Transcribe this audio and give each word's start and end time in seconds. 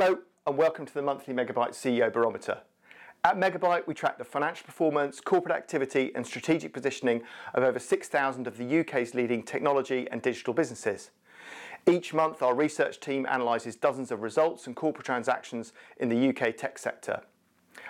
Hello, 0.00 0.16
and 0.46 0.56
welcome 0.56 0.86
to 0.86 0.94
the 0.94 1.02
monthly 1.02 1.34
Megabuyte 1.34 1.70
CEO 1.70 2.12
Barometer. 2.12 2.60
At 3.24 3.36
Megabuyte, 3.36 3.84
we 3.88 3.94
track 3.94 4.16
the 4.16 4.22
financial 4.22 4.64
performance, 4.64 5.20
corporate 5.20 5.52
activity, 5.52 6.12
and 6.14 6.24
strategic 6.24 6.72
positioning 6.72 7.22
of 7.52 7.64
over 7.64 7.80
6,000 7.80 8.46
of 8.46 8.56
the 8.58 8.78
UK's 8.78 9.16
leading 9.16 9.42
technology 9.42 10.06
and 10.12 10.22
digital 10.22 10.54
businesses. 10.54 11.10
Each 11.84 12.14
month, 12.14 12.42
our 12.42 12.54
research 12.54 13.00
team 13.00 13.26
analyses 13.28 13.74
dozens 13.74 14.12
of 14.12 14.22
results 14.22 14.68
and 14.68 14.76
corporate 14.76 15.04
transactions 15.04 15.72
in 15.96 16.08
the 16.08 16.28
UK 16.28 16.56
tech 16.56 16.78
sector. 16.78 17.22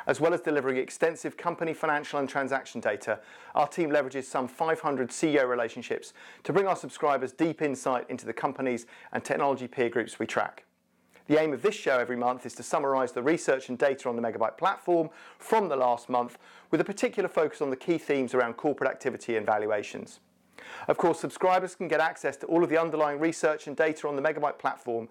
As 0.06 0.18
well 0.18 0.32
as 0.32 0.40
delivering 0.40 0.78
extensive 0.78 1.36
company 1.36 1.74
financial 1.74 2.20
and 2.20 2.26
transaction 2.26 2.80
data, 2.80 3.20
our 3.54 3.68
team 3.68 3.90
leverages 3.90 4.24
some 4.24 4.48
500 4.48 5.10
CEO 5.10 5.46
relationships 5.46 6.14
to 6.44 6.54
bring 6.54 6.66
our 6.66 6.76
subscribers 6.76 7.32
deep 7.32 7.60
insight 7.60 8.08
into 8.08 8.24
the 8.24 8.32
companies 8.32 8.86
and 9.12 9.22
technology 9.22 9.68
peer 9.68 9.90
groups 9.90 10.18
we 10.18 10.24
track. 10.24 10.64
The 11.28 11.38
aim 11.38 11.52
of 11.52 11.60
this 11.60 11.74
show 11.74 11.98
every 11.98 12.16
month 12.16 12.46
is 12.46 12.54
to 12.54 12.62
summarise 12.62 13.12
the 13.12 13.22
research 13.22 13.68
and 13.68 13.76
data 13.76 14.08
on 14.08 14.16
the 14.16 14.22
Megabuyte 14.22 14.56
platform 14.56 15.10
from 15.38 15.68
the 15.68 15.76
last 15.76 16.08
month, 16.08 16.38
with 16.70 16.80
a 16.80 16.84
particular 16.84 17.28
focus 17.28 17.60
on 17.60 17.68
the 17.68 17.76
key 17.76 17.98
themes 17.98 18.32
around 18.32 18.54
corporate 18.54 18.90
activity 18.90 19.36
and 19.36 19.44
valuations. 19.44 20.20
Of 20.88 20.96
course, 20.96 21.20
subscribers 21.20 21.74
can 21.74 21.86
get 21.86 22.00
access 22.00 22.38
to 22.38 22.46
all 22.46 22.64
of 22.64 22.70
the 22.70 22.80
underlying 22.80 23.20
research 23.20 23.66
and 23.66 23.76
data 23.76 24.08
on 24.08 24.16
the 24.16 24.22
Megabuyte 24.22 24.58
platform, 24.58 25.06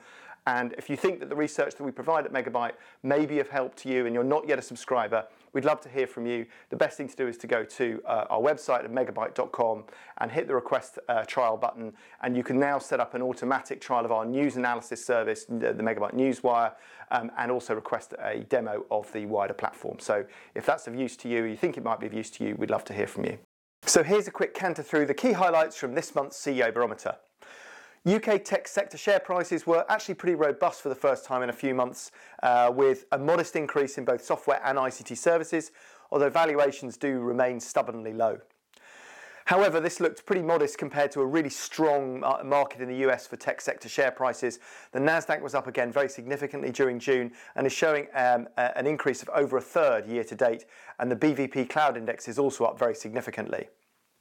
and 0.47 0.73
if 0.77 0.89
you 0.89 0.97
think 0.97 1.19
that 1.19 1.29
the 1.29 1.35
research 1.35 1.75
that 1.75 1.83
we 1.83 1.91
provide 1.91 2.25
at 2.25 2.33
Megabuyte 2.33 2.73
may 3.03 3.27
be 3.27 3.39
of 3.39 3.49
help 3.49 3.75
to 3.75 3.89
you 3.89 4.07
and 4.07 4.15
you're 4.15 4.23
not 4.23 4.47
yet 4.47 4.57
a 4.57 4.61
subscriber, 4.63 5.27
we'd 5.53 5.65
love 5.65 5.81
to 5.81 5.89
hear 5.89 6.07
from 6.07 6.25
you. 6.25 6.45
The 6.69 6.75
best 6.75 6.97
thing 6.97 7.07
to 7.07 7.15
do 7.15 7.27
is 7.27 7.37
to 7.37 7.47
go 7.47 7.63
to 7.63 8.01
uh, 8.05 8.25
our 8.29 8.39
website 8.39 8.83
at 8.83 8.91
megabuyte.com 8.91 9.83
and 10.19 10.31
hit 10.31 10.47
the 10.47 10.55
request 10.55 10.99
uh, 11.09 11.23
trial 11.23 11.57
button, 11.57 11.93
and 12.21 12.35
you 12.35 12.43
can 12.43 12.59
now 12.59 12.79
set 12.79 12.99
up 12.99 13.13
an 13.13 13.21
automatic 13.21 13.81
trial 13.81 14.05
of 14.05 14.11
our 14.11 14.25
news 14.25 14.55
analysis 14.55 15.05
service, 15.05 15.45
the, 15.45 15.73
the 15.73 15.83
Megabuyte 15.83 16.13
Newswire, 16.13 16.73
um, 17.11 17.31
and 17.37 17.51
also 17.51 17.73
request 17.73 18.13
a 18.19 18.39
demo 18.49 18.85
of 18.91 19.11
the 19.13 19.25
wider 19.25 19.53
platform. 19.53 19.99
So 19.99 20.25
if 20.55 20.65
that's 20.65 20.87
of 20.87 20.95
use 20.95 21.15
to 21.17 21.29
you, 21.29 21.43
or 21.43 21.47
you 21.47 21.57
think 21.57 21.77
it 21.77 21.83
might 21.83 21.99
be 21.99 22.07
of 22.07 22.13
use 22.13 22.29
to 22.31 22.43
you, 22.43 22.55
we'd 22.57 22.69
love 22.69 22.85
to 22.85 22.93
hear 22.93 23.07
from 23.07 23.25
you. 23.25 23.37
So 23.83 24.03
here's 24.03 24.27
a 24.27 24.31
quick 24.31 24.53
canter 24.53 24.83
through 24.83 25.05
the 25.05 25.13
key 25.13 25.31
highlights 25.31 25.77
from 25.77 25.93
this 25.93 26.13
month's 26.13 26.37
CEO 26.37 26.73
Barometer. 26.73 27.15
UK 28.07 28.41
tech 28.41 28.69
sector 28.69 28.97
share 28.97 29.19
prices 29.19 29.67
were 29.67 29.85
actually 29.89 30.15
pretty 30.15 30.35
robust 30.35 30.81
for 30.81 30.87
the 30.87 30.95
first 30.95 31.25
time 31.25 31.43
in 31.43 31.49
a 31.49 31.53
few 31.53 31.75
months, 31.75 32.11
uh, 32.41 32.71
with 32.73 33.05
a 33.11 33.17
modest 33.17 33.57
increase 33.57 33.97
in 33.97 34.05
both 34.05 34.23
software 34.23 34.61
and 34.63 34.77
ICT 34.77 35.17
services, 35.17 35.71
although 36.09 36.29
valuations 36.29 36.95
do 36.95 37.19
remain 37.19 37.59
stubbornly 37.59 38.13
low. 38.13 38.39
However, 39.43 39.79
this 39.79 39.99
looked 39.99 40.25
pretty 40.25 40.41
modest 40.41 40.77
compared 40.77 41.11
to 41.11 41.21
a 41.21 41.25
really 41.25 41.49
strong 41.49 42.19
market 42.45 42.81
in 42.81 42.87
the 42.87 42.97
US 43.09 43.27
for 43.27 43.35
tech 43.35 43.59
sector 43.59 43.89
share 43.89 44.11
prices. 44.11 44.59
The 44.91 44.99
Nasdaq 44.99 45.41
was 45.41 45.55
up 45.55 45.67
again 45.67 45.91
very 45.91 46.09
significantly 46.09 46.71
during 46.71 46.99
June 46.99 47.31
and 47.55 47.65
is 47.65 47.73
showing 47.73 48.07
um, 48.13 48.47
an 48.57 48.87
increase 48.87 49.21
of 49.21 49.29
over 49.33 49.57
a 49.57 49.61
third 49.61 50.05
year 50.05 50.23
to 50.25 50.35
date, 50.35 50.65
and 50.99 51.11
the 51.11 51.15
BVP 51.15 51.69
Cloud 51.69 51.97
Index 51.97 52.27
is 52.27 52.39
also 52.39 52.63
up 52.65 52.79
very 52.79 52.95
significantly. 52.95 53.67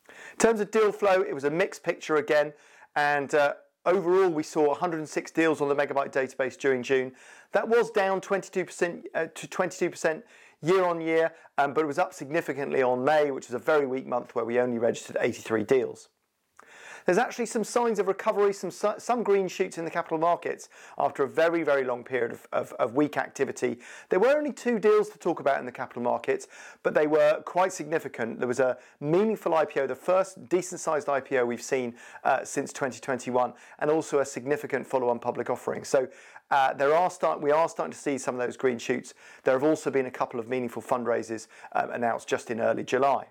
In 0.09 0.39
terms 0.39 0.61
of 0.61 0.71
deal 0.71 0.93
flow, 0.93 1.23
it 1.23 1.35
was 1.35 1.45
a 1.45 1.51
mixed 1.51 1.83
picture 1.85 2.17
again, 2.17 2.53
and 2.95 3.35
uh, 3.35 3.55
Overall, 3.87 4.31
we 4.31 4.43
saw 4.43 4.67
106 4.67 5.31
deals 5.31 5.61
on 5.61 5.69
the 5.69 5.77
Megabuyte 5.77 6.13
database 6.13 6.59
during 6.59 6.83
June. 6.83 7.13
That 7.53 7.69
was 7.69 7.89
down 7.91 8.21
22% 8.21 9.05
uh, 9.15 9.27
to 9.33 9.47
22% 9.47 10.23
year 10.61 10.85
on 10.85 11.01
year, 11.01 11.33
um, 11.57 11.73
but 11.73 11.85
it 11.85 11.87
was 11.87 11.99
up 11.99 12.13
significantly 12.13 12.83
on 12.83 13.05
May, 13.05 13.31
which 13.31 13.47
was 13.47 13.55
a 13.55 13.65
very 13.65 13.87
weak 13.87 14.05
month 14.05 14.35
where 14.35 14.45
we 14.45 14.59
only 14.59 14.79
registered 14.79 15.17
83 15.21 15.63
deals. 15.63 16.09
There's 17.07 17.19
actually 17.19 17.47
some 17.47 17.63
signs 17.63 18.01
of 18.01 18.09
recovery, 18.09 18.53
some, 18.53 18.73
some 18.73 19.23
green 19.23 19.47
shoots 19.47 19.79
in 19.79 19.85
the 19.85 19.91
capital 19.91 20.19
markets 20.19 20.69
after 20.99 21.23
a 21.23 21.29
very, 21.29 21.63
very 21.63 21.85
long 21.85 22.03
period 22.03 22.33
of, 22.33 22.49
of, 22.53 22.73
of 22.75 22.95
weak 22.97 23.17
activity. 23.17 23.79
There 24.09 24.19
were 24.19 24.37
only 24.37 24.53
two 24.53 24.81
deals 24.81 25.09
to 25.11 25.19
talk 25.19 25.39
about 25.39 25.61
in 25.61 25.67
the 25.67 25.73
capital 25.73 26.03
markets, 26.03 26.49
but 26.83 26.95
they 26.95 27.07
were 27.07 27.43
quite 27.45 27.73
significant. 27.73 28.41
There 28.41 28.49
was 28.49 28.59
a 28.59 28.77
meaningful 28.99 29.53
IPO, 29.53 29.87
the 29.87 29.95
first 29.95 30.49
decent 30.49 30.81
sized 30.81 31.07
IPO 31.07 31.47
we've 31.47 31.63
seen 31.63 31.95
uh, 32.25 32.45
since 32.45 32.73
2021, 32.73 33.53
and 33.79 33.89
also 33.89 34.19
a 34.19 34.25
significant 34.25 34.85
follow 34.85 35.09
on 35.09 35.21
public 35.21 35.49
offering. 35.49 35.85
So 35.85 36.09
uh, 36.51 36.75
there 36.75 36.93
are 36.93 37.09
start, 37.09 37.41
we 37.41 37.53
are 37.53 37.69
starting 37.69 37.93
to 37.93 37.99
see 37.99 38.19
some 38.19 38.35
of 38.35 38.41
those 38.45 38.57
green 38.57 38.79
shoots. 38.79 39.15
There 39.45 39.55
have 39.55 39.63
also 39.63 39.93
been 39.93 40.07
a 40.07 40.11
couple 40.11 40.41
of 40.41 40.49
meaningful 40.49 40.83
fundraisers 40.83 41.47
um, 41.73 41.91
announced 41.93 42.27
just 42.27 42.51
in 42.51 42.61
early 42.61 42.83
July. 42.83 43.29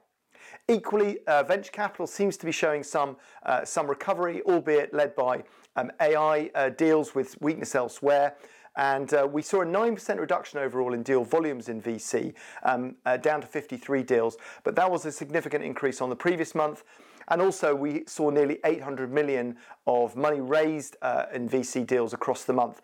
Equally, 0.68 1.20
uh, 1.28 1.44
venture 1.44 1.72
capital 1.72 2.08
seems 2.08 2.38
to 2.38 2.46
be 2.46 2.52
showing 2.52 2.82
some, 2.82 3.18
uh, 3.46 3.64
some 3.64 3.86
recovery, 3.86 4.42
albeit 4.44 4.92
led 4.96 5.16
by 5.16 5.44
um, 5.76 5.92
AI 6.02 6.50
uh, 6.56 6.70
deals 6.70 7.14
with 7.14 7.40
weakness 7.40 7.76
elsewhere. 7.76 8.36
And 8.76 9.14
we 9.32 9.42
saw 9.42 9.62
a 9.62 9.66
9% 9.66 10.20
reduction 10.20 10.60
overall 10.60 10.94
in 10.94 11.02
deal 11.02 11.24
volumes 11.24 11.70
in 11.70 11.82
VC, 11.82 12.34
um, 12.64 12.96
down 13.22 13.40
to 13.40 13.48
53 13.48 14.04
deals. 14.04 14.36
But 14.66 14.76
that 14.76 14.92
was 14.92 15.06
a 15.06 15.14
significant 15.14 15.64
increase 15.64 16.02
on 16.02 16.10
the 16.10 16.16
previous 16.16 16.54
month. 16.54 16.84
And 17.30 17.42
also, 17.42 17.74
we 17.74 18.04
saw 18.06 18.32
nearly 18.32 18.60
800 18.66 19.14
million 19.14 19.56
of 19.88 20.18
money 20.18 20.42
raised 20.42 20.98
in 21.34 21.48
VC 21.48 21.88
deals 21.88 22.14
across 22.14 22.44
the 22.44 22.52
month, 22.52 22.82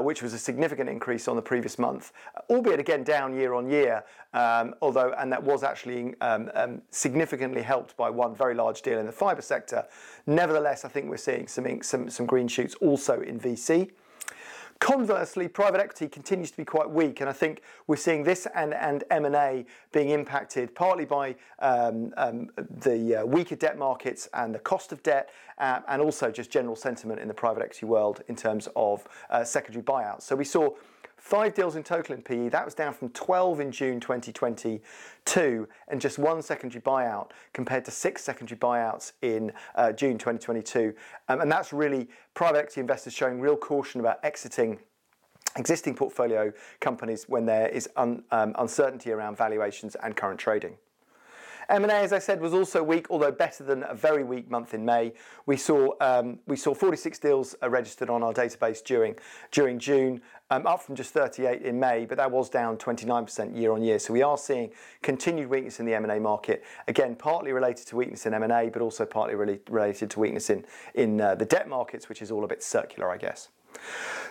which 0.00 0.22
was 0.22 0.32
a 0.32 0.38
significant 0.38 0.88
increase 0.88 1.28
on 1.28 1.36
the 1.36 1.42
previous 1.42 1.78
month, 1.78 2.12
albeit 2.48 2.80
again 2.80 3.02
down 3.02 3.34
year 3.34 3.54
on 3.54 3.70
year. 3.70 4.04
Um, 4.32 4.74
although, 4.80 5.12
and 5.18 5.32
that 5.32 5.42
was 5.42 5.62
actually 5.62 6.14
um, 6.20 6.50
um, 6.54 6.82
significantly 6.90 7.62
helped 7.62 7.96
by 7.96 8.10
one 8.10 8.34
very 8.34 8.54
large 8.54 8.82
deal 8.82 8.98
in 8.98 9.06
the 9.06 9.12
fibre 9.12 9.42
sector. 9.42 9.84
Nevertheless, 10.26 10.84
I 10.84 10.88
think 10.88 11.10
we're 11.10 11.16
seeing 11.16 11.48
some 11.48 12.26
green 12.26 12.48
shoots 12.48 12.74
also 12.76 13.20
in 13.22 13.40
VC. 13.40 13.90
Conversely, 14.80 15.46
private 15.46 15.78
equity 15.78 16.08
continues 16.08 16.50
to 16.50 16.56
be 16.56 16.64
quite 16.64 16.88
weak, 16.88 17.20
and 17.20 17.28
I 17.28 17.34
think 17.34 17.60
we're 17.86 17.96
seeing 17.96 18.24
this 18.24 18.46
and, 18.54 18.72
and 18.72 19.04
M&A 19.10 19.66
being 19.92 20.08
impacted 20.08 20.74
partly 20.74 21.04
by 21.04 21.36
um, 21.58 22.14
um, 22.16 22.50
the 22.56 23.16
uh, 23.16 23.26
weaker 23.26 23.56
debt 23.56 23.76
markets 23.76 24.30
and 24.32 24.54
the 24.54 24.58
cost 24.58 24.90
of 24.90 25.02
debt, 25.02 25.28
uh, 25.58 25.80
and 25.88 26.00
also 26.00 26.30
just 26.30 26.50
general 26.50 26.74
sentiment 26.74 27.20
in 27.20 27.28
the 27.28 27.34
private 27.34 27.62
equity 27.62 27.84
world 27.84 28.22
in 28.28 28.36
terms 28.36 28.70
of 28.74 29.06
uh, 29.28 29.44
secondary 29.44 29.84
buyouts. 29.84 30.22
So 30.22 30.34
we 30.34 30.46
saw 30.46 30.70
Five 31.20 31.52
deals 31.52 31.76
in 31.76 31.82
total 31.82 32.14
in 32.14 32.22
PE. 32.22 32.48
That 32.48 32.64
was 32.64 32.74
down 32.74 32.94
from 32.94 33.10
12 33.10 33.60
in 33.60 33.70
June 33.70 34.00
2022 34.00 35.68
and 35.88 36.00
just 36.00 36.18
one 36.18 36.40
secondary 36.40 36.80
buyout 36.80 37.30
compared 37.52 37.84
to 37.84 37.90
six 37.90 38.24
secondary 38.24 38.58
buyouts 38.58 39.12
in 39.20 39.52
uh, 39.74 39.92
June 39.92 40.16
2022. 40.16 40.94
Um, 41.28 41.42
and 41.42 41.52
that's 41.52 41.74
really 41.74 42.08
private 42.32 42.60
equity 42.60 42.80
investors 42.80 43.12
showing 43.12 43.38
real 43.38 43.56
caution 43.56 44.00
about 44.00 44.18
exiting 44.24 44.78
existing 45.56 45.94
portfolio 45.94 46.52
companies 46.80 47.24
when 47.28 47.44
there 47.44 47.68
is 47.68 47.88
un, 47.96 48.22
um, 48.30 48.54
uncertainty 48.58 49.10
around 49.10 49.36
valuations 49.36 49.96
and 49.96 50.16
current 50.16 50.40
trading. 50.40 50.76
M&A, 51.70 51.92
as 51.92 52.12
I 52.12 52.18
said, 52.18 52.40
was 52.40 52.52
also 52.52 52.82
weak, 52.82 53.06
although 53.10 53.30
better 53.30 53.62
than 53.62 53.84
a 53.84 53.94
very 53.94 54.24
weak 54.24 54.50
month 54.50 54.74
in 54.74 54.84
May. 54.84 55.12
We 55.46 55.56
saw 55.56 55.92
um, 56.00 56.40
we 56.46 56.56
saw 56.56 56.74
46 56.74 57.18
deals 57.20 57.54
uh, 57.62 57.70
registered 57.70 58.10
on 58.10 58.24
our 58.24 58.32
database 58.32 58.82
during 59.52 59.78
June, 59.78 60.20
um, 60.50 60.66
up 60.66 60.82
from 60.82 60.96
just 60.96 61.12
38 61.12 61.62
in 61.62 61.78
May, 61.78 62.06
but 62.06 62.18
that 62.18 62.30
was 62.30 62.50
down 62.50 62.76
29% 62.76 63.56
year 63.56 63.72
on 63.72 63.82
year. 63.82 64.00
So 64.00 64.12
we 64.12 64.22
are 64.22 64.36
seeing 64.36 64.70
continued 65.00 65.48
weakness 65.48 65.78
in 65.78 65.86
the 65.86 65.94
M&A 65.94 66.18
market. 66.18 66.64
Again, 66.88 67.14
partly 67.14 67.52
related 67.52 67.86
to 67.86 67.96
weakness 67.96 68.26
in 68.26 68.34
M&A, 68.34 68.68
but 68.68 68.82
also 68.82 69.06
partly 69.06 69.36
related 69.36 70.10
to 70.10 70.20
weakness 70.20 70.50
in 70.50 70.64
in 70.94 71.20
uh, 71.20 71.36
the 71.36 71.44
debt 71.44 71.68
markets, 71.68 72.08
which 72.08 72.20
is 72.20 72.32
all 72.32 72.42
a 72.42 72.48
bit 72.48 72.64
circular, 72.64 73.10
I 73.10 73.16
guess. 73.16 73.48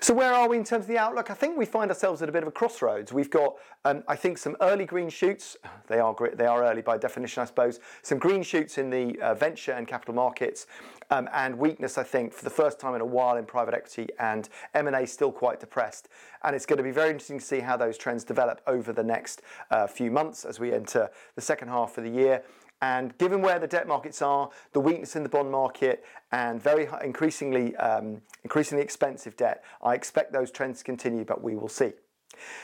So 0.02 0.14
where 0.14 0.34
are 0.34 0.48
we 0.48 0.58
in 0.58 0.64
terms 0.64 0.84
of 0.84 0.88
the 0.88 0.98
outlook? 0.98 1.30
I 1.30 1.34
think 1.34 1.58
we 1.58 1.66
find 1.66 1.92
ourselves 1.92 2.22
at 2.22 2.30
a 2.30 2.32
bit 2.32 2.44
of 2.44 2.48
a 2.48 2.52
crossroads. 2.52 3.12
We've 3.12 3.30
got, 3.30 3.56
um, 3.84 4.04
I 4.08 4.16
think, 4.16 4.38
some 4.38 4.56
early 4.62 4.86
green 4.86 5.10
shoots. 5.10 5.58
They 5.88 6.00
are 6.00 6.16
they 6.36 6.46
are 6.46 6.64
early 6.64 6.82
by 6.82 6.98
definition, 6.98 7.42
I 7.42 7.46
suppose. 7.46 7.80
Some 8.02 8.18
green 8.18 8.44
shoots 8.44 8.78
in 8.78 8.90
the 8.90 9.20
uh, 9.20 9.34
venture 9.34 9.74
and 9.74 9.88
capital 9.88 10.16
markets, 10.16 10.68
um, 11.12 11.28
and 11.34 11.58
weakness, 11.58 11.98
I 11.98 12.04
think, 12.04 12.34
for 12.34 12.44
the 12.44 12.50
first 12.50 12.80
time 12.80 12.96
in 12.96 13.02
a 13.02 13.06
while 13.06 13.38
in 13.38 13.46
private 13.46 13.74
equity 13.74 14.08
and 14.20 14.48
M&A 14.74 15.06
still 15.08 15.32
quite 15.32 15.60
depressed. 15.60 16.08
And 16.44 16.56
it's 16.56 16.66
going 16.66 16.78
to 16.78 16.84
be 16.84 16.92
very 16.92 17.10
interesting 17.10 17.40
to 17.40 17.46
see 17.46 17.60
how 17.60 17.78
those 17.78 17.98
trends 17.98 18.24
develop 18.24 18.62
over 18.68 18.94
the 18.94 19.04
next 19.04 19.42
uh, 19.72 19.88
few 19.88 20.12
months 20.12 20.46
as 20.46 20.60
we 20.60 20.72
enter 20.72 21.10
the 21.36 21.42
second 21.42 21.70
half 21.70 21.98
of 21.98 22.04
the 22.04 22.10
year. 22.10 22.44
And 22.82 23.18
given 23.18 23.42
where 23.42 23.60
the 23.60 23.68
debt 23.68 23.88
markets 23.88 24.22
are, 24.22 24.50
the 24.72 24.80
weakness 24.80 25.16
in 25.16 25.24
the 25.24 25.30
bond 25.30 25.52
market, 25.52 26.06
and 26.32 26.62
very 26.62 26.88
increasingly, 27.04 27.76
um, 27.76 28.22
increasingly 28.44 28.84
expensive 28.84 29.36
debt, 29.36 29.64
I 29.84 29.96
expect 29.96 30.32
those 30.32 30.50
trends 30.50 30.80
to 30.80 30.84
continue, 30.86 31.26
but 31.26 31.44
we 31.44 31.56
will 31.56 31.68
see. 31.68 31.92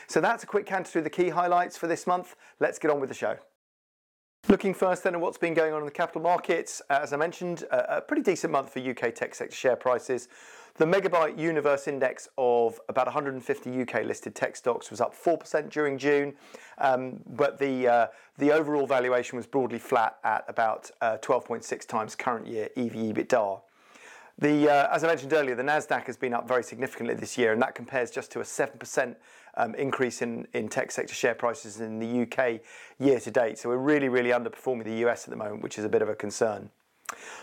So 0.06 0.20
that's 0.20 0.42
a 0.42 0.46
quick 0.46 0.64
canter 0.64 0.90
through 0.90 1.02
the 1.02 1.10
key 1.10 1.28
highlights 1.28 1.76
for 1.76 1.86
this 1.86 2.06
month. 2.06 2.34
Let's 2.60 2.78
get 2.78 2.90
on 2.90 3.00
with 3.00 3.10
the 3.10 3.14
show. 3.14 3.36
Looking 4.48 4.74
first 4.74 5.02
then 5.02 5.16
at 5.16 5.20
what's 5.20 5.38
been 5.38 5.54
going 5.54 5.72
on 5.72 5.80
in 5.80 5.86
the 5.86 5.90
capital 5.90 6.22
markets, 6.22 6.80
uh, 6.88 7.00
as 7.02 7.12
I 7.12 7.16
mentioned, 7.16 7.64
a, 7.72 8.00
pretty 8.00 8.22
decent 8.22 8.52
month 8.52 8.72
for 8.72 8.78
UK 8.78 9.12
tech 9.12 9.34
sector 9.34 9.56
share 9.56 9.74
prices. 9.74 10.28
The 10.76 10.84
Megabuyte 10.84 11.36
Universe 11.36 11.88
Index 11.88 12.28
of 12.38 12.80
about 12.88 13.06
150 13.06 13.82
UK 13.82 14.04
listed 14.04 14.36
tech 14.36 14.54
stocks 14.54 14.88
was 14.88 15.00
up 15.00 15.16
4% 15.16 15.68
during 15.68 15.98
June, 15.98 16.34
um, 16.78 17.18
but 17.30 17.58
the, 17.58 17.88
uh, 17.88 18.06
the 18.38 18.52
overall 18.52 18.86
valuation 18.86 19.36
was 19.36 19.48
broadly 19.48 19.80
flat 19.80 20.18
at 20.22 20.44
about 20.46 20.92
uh, 21.00 21.16
12.6 21.22 21.84
times 21.86 22.14
current 22.14 22.46
year 22.46 22.68
EV 22.76 22.92
EBITDA. 22.92 23.60
The, 24.38 24.68
uh, 24.70 24.94
as 24.94 25.02
I 25.02 25.08
mentioned 25.08 25.32
earlier, 25.32 25.56
the 25.56 25.62
Nasdaq 25.64 26.04
has 26.04 26.16
been 26.16 26.34
up 26.34 26.46
very 26.46 26.62
significantly 26.62 27.14
this 27.14 27.36
year, 27.36 27.52
and 27.52 27.62
that 27.62 27.74
compares 27.74 28.10
just 28.12 28.30
to 28.32 28.40
a 28.40 28.44
seven 28.44 28.78
percent 28.78 29.16
um, 29.16 29.22
increase 29.78 30.22
in, 30.22 30.46
tech 30.68 30.90
sector 30.90 31.14
share 31.14 31.34
prices 31.34 31.80
in 31.80 31.98
the 31.98 32.22
UK 32.22 32.60
year 32.98 33.20
to 33.20 33.30
date. 33.30 33.58
So 33.58 33.68
we're 33.68 33.76
really, 33.76 34.08
really 34.08 34.30
underperforming 34.30 34.84
the 34.84 35.06
US 35.06 35.24
at 35.24 35.30
the 35.30 35.36
moment, 35.36 35.62
which 35.62 35.78
is 35.78 35.84
a 35.84 35.88
bit 35.88 36.02
of 36.02 36.08
a 36.08 36.14
concern. 36.14 36.70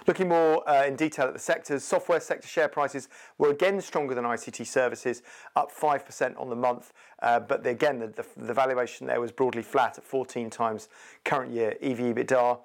Looking 0.07 0.27
more 0.27 0.67
uh, 0.69 0.85
in 0.85 0.95
detail 0.95 1.27
at 1.27 1.33
the 1.33 1.39
sectors, 1.39 1.83
software 1.83 2.19
sector 2.19 2.47
share 2.47 2.67
prices 2.67 3.07
were 3.37 3.49
again 3.49 3.79
stronger 3.79 4.13
than 4.13 4.25
ICT 4.25 4.67
services, 4.67 5.23
up 5.55 5.71
5% 5.71 6.39
on 6.39 6.49
the 6.49 6.55
month. 6.55 6.91
Uh, 7.21 7.39
but 7.39 7.65
again, 7.65 7.99
the, 7.99 8.53
valuation 8.53 9.07
there 9.07 9.21
was 9.21 9.31
broadly 9.31 9.63
flat 9.63 9.97
at 9.97 10.03
14 10.03 10.49
times 10.49 10.89
current 11.23 11.51
year 11.51 11.77
EV 11.81 11.99
EBITDA. 11.99 12.59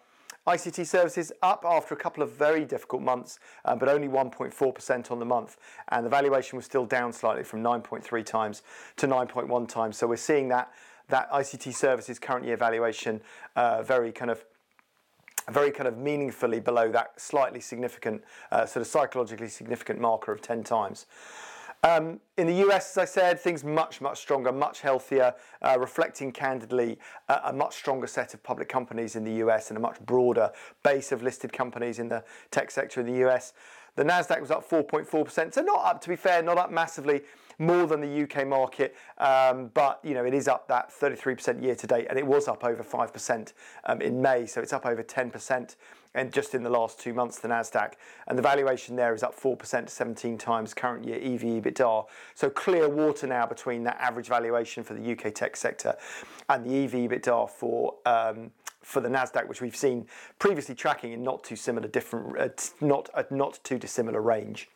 ICT 0.48 0.86
services 0.86 1.30
up 1.42 1.62
after 1.66 1.94
a 1.94 1.96
couple 1.96 2.22
of 2.22 2.32
very 2.32 2.64
difficult 2.64 3.02
months, 3.02 3.38
uh, 3.66 3.76
but 3.76 3.86
only 3.86 4.08
1.4% 4.08 5.10
on 5.10 5.18
the 5.18 5.24
month. 5.26 5.58
And 5.88 6.06
the 6.06 6.10
valuation 6.10 6.56
was 6.56 6.64
still 6.64 6.86
down 6.86 7.12
slightly 7.12 7.44
from 7.44 7.62
9.3 7.62 8.24
times 8.24 8.62
to 8.96 9.06
9.1 9.06 9.68
times. 9.68 9.98
So 9.98 10.06
we're 10.06 10.16
seeing 10.16 10.48
that, 10.48 10.72
that 11.08 11.30
ICT 11.30 11.74
services 11.74 12.18
current 12.18 12.46
year 12.46 12.56
valuation 12.56 13.20
uh, 13.56 13.82
very 13.82 14.10
kind 14.10 14.30
of 14.30 14.42
very 15.50 15.70
kind 15.70 15.88
of 15.88 15.96
meaningfully 15.96 16.60
below 16.60 16.92
that 16.92 17.18
slightly 17.18 17.58
significant, 17.60 18.22
uh, 18.52 18.66
sort 18.66 18.82
of 18.82 18.86
psychologically 18.86 19.48
significant 19.48 19.98
marker 19.98 20.30
of 20.30 20.42
10 20.42 20.62
times. 20.62 21.06
Um, 21.84 22.19
in 22.36 22.48
the 22.48 22.54
US, 22.69 22.96
as 22.96 22.98
I 22.98 23.04
said, 23.04 23.40
things 23.40 23.62
much, 23.62 24.00
much 24.00 24.19
stronger, 24.19 24.50
much 24.50 24.80
healthier, 24.80 25.34
uh, 25.62 25.76
reflecting 25.78 26.32
candidly 26.32 26.98
a, 27.28 27.52
much 27.52 27.76
stronger 27.76 28.08
set 28.08 28.34
of 28.34 28.42
public 28.42 28.69
companies 28.69 29.14
in 29.14 29.22
the 29.25 29.34
US 29.44 29.70
and 29.70 29.76
a 29.76 29.80
much 29.80 30.00
broader 30.00 30.50
base 30.82 31.12
of 31.12 31.22
listed 31.22 31.52
companies 31.52 32.00
in 32.00 32.08
the 32.08 32.25
tech 32.50 32.70
sector 32.70 33.00
in 33.00 33.06
the 33.06 33.28
US. 33.28 33.52
The 33.94 34.04
Nasdaq 34.04 34.40
was 34.40 34.50
up 34.50 34.69
4.4%, 34.69 35.54
so 35.54 35.60
not 35.62 35.84
up, 35.84 36.00
to 36.02 36.08
be 36.08 36.16
fair, 36.16 36.42
not 36.42 36.58
up 36.58 36.70
massively, 36.70 37.22
more 37.58 37.86
than 37.86 38.00
the 38.00 38.22
UK 38.22 38.46
market, 38.46 38.94
um, 39.19 39.70
but 39.74 39.98
you 40.04 40.14
know 40.14 40.24
it 40.24 40.34
is 40.34 40.46
up 40.46 40.69
that 40.69 40.90
33% 40.90 41.60
year 41.62 41.74
to 41.74 41.86
date, 41.86 42.06
and 42.08 42.19
it 42.19 42.26
was 42.26 42.46
up 42.46 42.64
over 42.64 42.84
5% 42.84 43.52
um, 43.84 44.00
in 44.00 44.22
May, 44.22 44.46
so 44.46 44.60
it's 44.60 44.72
up 44.72 44.86
over 44.86 45.02
10% 45.02 45.74
and 46.14 46.32
just 46.32 46.55
in 46.55 46.62
the 46.62 46.70
last 46.70 46.99
two 46.99 47.12
months, 47.12 47.38
the 47.38 47.49
Nasdaq, 47.49 47.94
and 48.26 48.38
the 48.38 48.43
valuation 48.43 48.96
there 48.96 49.14
is 49.14 49.22
up 49.22 49.38
4% 49.38 49.87
to 49.87 49.93
17 49.93 50.38
times 50.38 50.75
current 50.75 51.05
year 51.05 51.16
EV 51.16 51.62
EBITDA. 51.62 52.06
So 52.34 52.50
clear 52.50 52.88
water 52.88 53.26
now 53.26 53.46
between 53.46 53.84
that 53.84 53.99
average 54.00 54.28
valuation 54.28 54.82
for 54.82 54.94
the 54.94 55.12
UK 55.12 55.34
tech 55.34 55.56
sector 55.56 55.96
and 56.49 56.64
the 56.64 56.84
EV 56.84 57.10
EBITDA 57.10 57.50
for. 57.50 57.94
Um, 58.06 58.50
for 58.81 59.02
the 59.02 59.08
Nasdaq, 59.08 59.46
which 59.49 59.60
we've 59.60 59.76
seen 59.76 60.06
previously 60.38 60.75
tracking 60.75 61.12
in 61.12 61.22
not 61.22 61.44
too 61.44 61.56
similar 61.56 61.87
different, 61.88 62.38
uh, 62.38 62.49
not 62.81 63.10
a 63.14 63.26
not 63.31 63.60
too 63.62 63.78
dissimilar 63.78 64.22
range. 64.22 64.70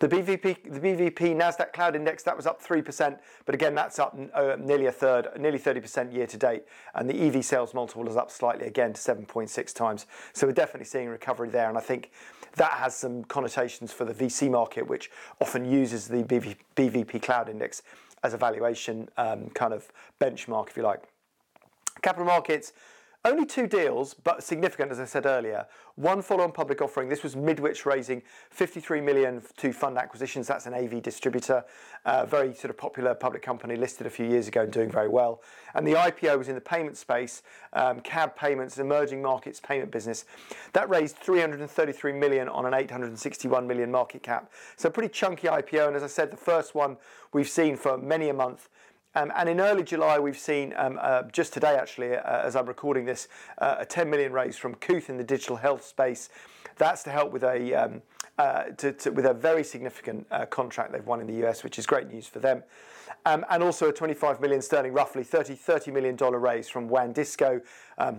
The 0.00 0.08
BVP, 0.08 0.72
the 0.72 0.80
BVP 0.80 1.34
Nasdaq 1.34 1.72
Cloud 1.72 1.96
Index 1.96 2.22
that 2.22 2.36
was 2.36 2.46
up 2.46 2.60
three 2.60 2.82
percent, 2.82 3.18
but 3.46 3.54
again 3.54 3.74
that's 3.74 3.98
up 3.98 4.16
uh, 4.34 4.56
nearly 4.58 4.86
a 4.86 4.92
third, 4.92 5.28
nearly 5.38 5.58
thirty 5.58 5.80
percent 5.80 6.12
year 6.12 6.26
to 6.26 6.36
date, 6.36 6.64
and 6.94 7.08
the 7.08 7.26
EV 7.26 7.44
sales 7.44 7.74
multiple 7.74 8.08
is 8.08 8.16
up 8.16 8.30
slightly 8.30 8.66
again 8.66 8.92
to 8.92 9.00
seven 9.00 9.26
point 9.26 9.50
six 9.50 9.72
times. 9.72 10.06
So 10.32 10.46
we're 10.46 10.52
definitely 10.52 10.86
seeing 10.86 11.08
recovery 11.08 11.48
there, 11.48 11.68
and 11.68 11.76
I 11.76 11.80
think 11.80 12.10
that 12.56 12.72
has 12.72 12.94
some 12.94 13.24
connotations 13.24 13.92
for 13.92 14.04
the 14.04 14.14
VC 14.14 14.50
market, 14.50 14.86
which 14.86 15.10
often 15.40 15.64
uses 15.70 16.08
the 16.08 16.22
BV, 16.22 16.56
BVP 16.76 17.22
Cloud 17.22 17.48
Index 17.48 17.82
as 18.22 18.34
a 18.34 18.36
valuation 18.36 19.08
um, 19.16 19.48
kind 19.50 19.72
of 19.72 19.88
benchmark, 20.20 20.68
if 20.68 20.76
you 20.76 20.82
like. 20.82 21.02
Capital 22.02 22.26
markets 22.26 22.72
only 23.24 23.44
two 23.44 23.66
deals, 23.66 24.14
but 24.14 24.44
significant, 24.44 24.92
as 24.92 25.00
I 25.00 25.04
said 25.04 25.26
earlier. 25.26 25.66
One 25.96 26.22
follow-on 26.22 26.52
public 26.52 26.80
offering. 26.80 27.08
This 27.08 27.24
was 27.24 27.34
Midwich 27.34 27.84
raising 27.84 28.22
53 28.50 29.00
million 29.00 29.42
to 29.56 29.72
fund 29.72 29.98
acquisitions. 29.98 30.46
That's 30.46 30.66
an 30.66 30.74
AV 30.74 31.02
distributor, 31.02 31.64
uh, 32.04 32.26
very 32.26 32.54
sort 32.54 32.70
of 32.70 32.78
popular 32.78 33.14
public 33.14 33.42
company 33.42 33.74
listed 33.74 34.06
a 34.06 34.10
few 34.10 34.24
years 34.24 34.46
ago 34.46 34.62
and 34.62 34.72
doing 34.72 34.88
very 34.88 35.08
well. 35.08 35.42
And 35.74 35.84
the 35.84 35.94
IPO 35.94 36.38
was 36.38 36.48
in 36.48 36.54
the 36.54 36.60
payment 36.60 36.96
space, 36.96 37.42
um, 37.72 38.00
CAB 38.00 38.36
Payments, 38.36 38.78
emerging 38.78 39.20
markets 39.20 39.58
payment 39.58 39.90
business. 39.90 40.24
That 40.72 40.88
raised 40.88 41.16
333 41.16 42.12
million 42.12 42.48
on 42.48 42.66
an 42.66 42.74
861 42.74 43.66
million 43.66 43.90
market 43.90 44.22
cap. 44.22 44.52
So 44.76 44.88
pretty 44.90 45.08
chunky 45.08 45.48
IPO. 45.48 45.88
And 45.88 45.96
as 45.96 46.04
I 46.04 46.06
said, 46.06 46.30
the 46.30 46.36
first 46.36 46.76
one 46.76 46.96
we've 47.32 47.48
seen 47.48 47.76
for 47.76 47.98
many 47.98 48.28
a 48.28 48.34
month. 48.34 48.68
Um, 49.18 49.32
and 49.34 49.48
in 49.48 49.60
early 49.60 49.82
July, 49.82 50.20
we've 50.20 50.38
seen, 50.38 50.72
um, 50.76 50.96
uh, 51.02 51.24
just 51.32 51.52
today 51.52 51.74
actually, 51.74 52.14
uh, 52.14 52.20
as 52.22 52.54
I'm 52.54 52.66
recording 52.66 53.04
this, 53.04 53.26
uh, 53.58 53.74
a 53.80 53.84
10 53.84 54.08
million 54.08 54.32
raise 54.32 54.56
from 54.56 54.76
Kooth 54.76 55.08
in 55.08 55.16
the 55.16 55.24
digital 55.24 55.56
health 55.56 55.84
space. 55.84 56.28
That's 56.76 57.02
to 57.02 57.10
help 57.10 57.32
with 57.32 57.42
a, 57.42 57.74
um, 57.74 58.02
very 58.38 59.64
significant 59.64 60.28
contract 60.50 60.92
they've 60.92 61.04
won 61.04 61.20
in 61.20 61.26
the 61.26 61.44
US, 61.44 61.64
which 61.64 61.80
is 61.80 61.86
great 61.86 62.06
news 62.06 62.28
for 62.28 62.38
them. 62.38 62.62
And 63.26 63.60
also 63.60 63.88
a 63.88 63.92
25 63.92 64.40
million 64.40 64.62
sterling, 64.62 64.92
roughly 64.92 65.24
30, 65.24 65.56
30 65.56 65.90
million 65.90 66.14
dollar 66.14 66.38
raise 66.38 66.68
from 66.68 66.88
WANdisco. 66.88 67.60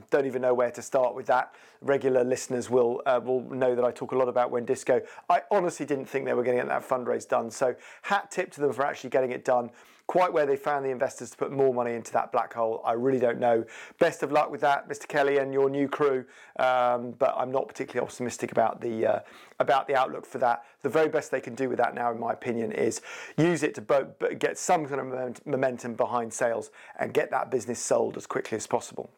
Don't 0.09 0.25
even 0.25 0.41
know 0.41 0.53
where 0.53 0.71
to 0.71 0.81
start 0.81 1.15
with 1.15 1.27
that. 1.27 1.55
Regular 1.81 2.25
listeners 2.25 2.69
will 2.69 3.01
will 3.23 3.39
know 3.49 3.73
that 3.73 3.85
I 3.85 3.91
talk 3.91 4.11
a 4.11 4.17
lot 4.17 4.27
about 4.27 4.51
WANdisco. 4.51 5.05
I 5.29 5.43
honestly 5.49 5.85
didn't 5.85 6.07
think 6.07 6.25
they 6.25 6.33
were 6.33 6.43
going 6.43 6.57
to 6.57 6.63
get 6.63 6.69
that 6.69 6.85
fundraise 6.85 7.25
done. 7.25 7.49
So 7.49 7.75
hat 8.01 8.29
tip 8.29 8.51
to 8.51 8.59
them 8.61 8.73
for 8.73 8.85
actually 8.85 9.11
getting 9.11 9.31
it 9.31 9.45
done 9.45 9.71
quite 10.09 10.33
where 10.33 10.47
they 10.47 10.55
found 10.55 10.83
the 10.83 10.89
investors 10.89 11.29
to 11.29 11.37
put 11.37 11.51
more 11.51 11.71
money 11.71 11.93
into 11.93 12.11
that 12.11 12.31
black 12.31 12.51
hole, 12.51 12.81
I 12.83 12.93
really 12.93 13.19
don't 13.19 13.39
know. 13.39 13.63
Best 13.99 14.23
of 14.23 14.31
luck 14.31 14.49
with 14.49 14.59
that, 14.61 14.89
Mr. 14.89 15.07
Kelly 15.07 15.37
and 15.37 15.53
your 15.53 15.69
new 15.69 15.87
crew. 15.87 16.25
Um, 16.57 17.11
but 17.11 17.35
I'm 17.37 17.51
not 17.51 17.67
particularly 17.67 18.03
optimistic 18.03 18.51
about 18.51 18.81
the 18.81 19.05
uh, 19.05 19.19
about 19.59 19.87
the 19.87 19.95
outlook 19.95 20.25
for 20.25 20.39
that. 20.39 20.65
The 20.81 20.89
very 20.89 21.09
best 21.09 21.29
they 21.29 21.39
can 21.39 21.53
do 21.53 21.69
with 21.69 21.77
that 21.77 21.93
now, 21.93 22.11
in 22.11 22.19
my 22.19 22.33
opinion, 22.33 22.71
is 22.71 23.01
use 23.37 23.61
it 23.61 23.75
to 23.75 23.81
bo- 23.81 24.11
get 24.39 24.57
some 24.57 24.87
kind 24.87 24.99
of 24.99 25.45
momentum 25.45 25.93
behind 25.93 26.33
sales 26.33 26.71
and 26.99 27.13
get 27.13 27.29
that 27.29 27.51
business 27.51 27.77
sold 27.77 28.17
as 28.17 28.25
quickly 28.25 28.55
as 28.55 28.65
possible. 28.65 29.11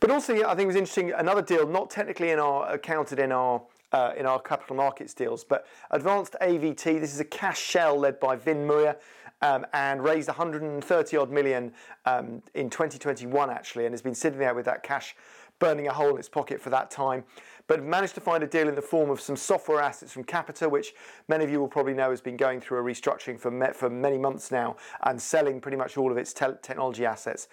But 0.00 0.10
also, 0.10 0.32
I 0.42 0.54
think 0.54 0.62
it 0.62 0.66
was 0.68 0.76
interesting. 0.76 1.12
Another 1.12 1.42
deal, 1.42 1.68
not 1.68 1.90
technically 1.90 2.30
in 2.30 2.38
our 2.38 2.72
accounted 2.72 3.18
in 3.18 3.30
our 3.30 3.60
uh, 3.92 4.12
in 4.16 4.24
our 4.24 4.40
capital 4.40 4.74
markets 4.74 5.12
deals, 5.12 5.44
but 5.44 5.66
Advanced 5.90 6.34
AVT. 6.40 6.82
This 6.98 7.12
is 7.12 7.20
a 7.20 7.26
cash 7.26 7.60
shell 7.60 7.98
led 7.98 8.18
by 8.18 8.36
Vin 8.36 8.66
Murria 8.66 8.96
and 9.42 10.02
raised 10.02 10.28
130 10.28 11.16
odd 11.16 11.30
million 11.30 11.72
um, 12.06 12.42
in 12.54 12.70
2021 12.70 13.50
actually, 13.50 13.84
and 13.84 13.92
has 13.92 14.02
been 14.02 14.14
sitting 14.14 14.38
there 14.38 14.54
with 14.54 14.64
that 14.66 14.82
cash 14.82 15.14
burning 15.62 15.86
a 15.86 15.92
hole 15.92 16.10
in 16.10 16.18
its 16.18 16.28
pocket 16.28 16.60
for 16.60 16.70
that 16.70 16.90
time 16.90 17.22
but 17.68 17.82
managed 17.82 18.14
to 18.14 18.20
find 18.20 18.42
a 18.42 18.46
deal 18.46 18.68
in 18.68 18.74
the 18.74 18.82
form 18.82 19.08
of 19.08 19.20
some 19.20 19.36
software 19.36 19.80
assets 19.80 20.12
from 20.12 20.24
Capita, 20.24 20.68
which 20.68 20.94
many 21.28 21.44
of 21.44 21.50
you 21.50 21.60
will 21.60 21.68
probably 21.68 21.94
know 21.94 22.10
has 22.10 22.20
been 22.20 22.36
going 22.36 22.60
through 22.60 22.78
a 22.78 22.82
restructuring 22.82 23.38
for, 23.38 23.50
me- 23.50 23.72
for 23.72 23.88
many 23.88 24.18
months 24.18 24.50
now 24.50 24.76
and 25.04 25.22
selling 25.22 25.60
pretty 25.60 25.76
much 25.76 25.96
all 25.96 26.10
of 26.10 26.18
its 26.18 26.32
te- 26.32 26.46
technology 26.60 27.06
assets. 27.06 27.48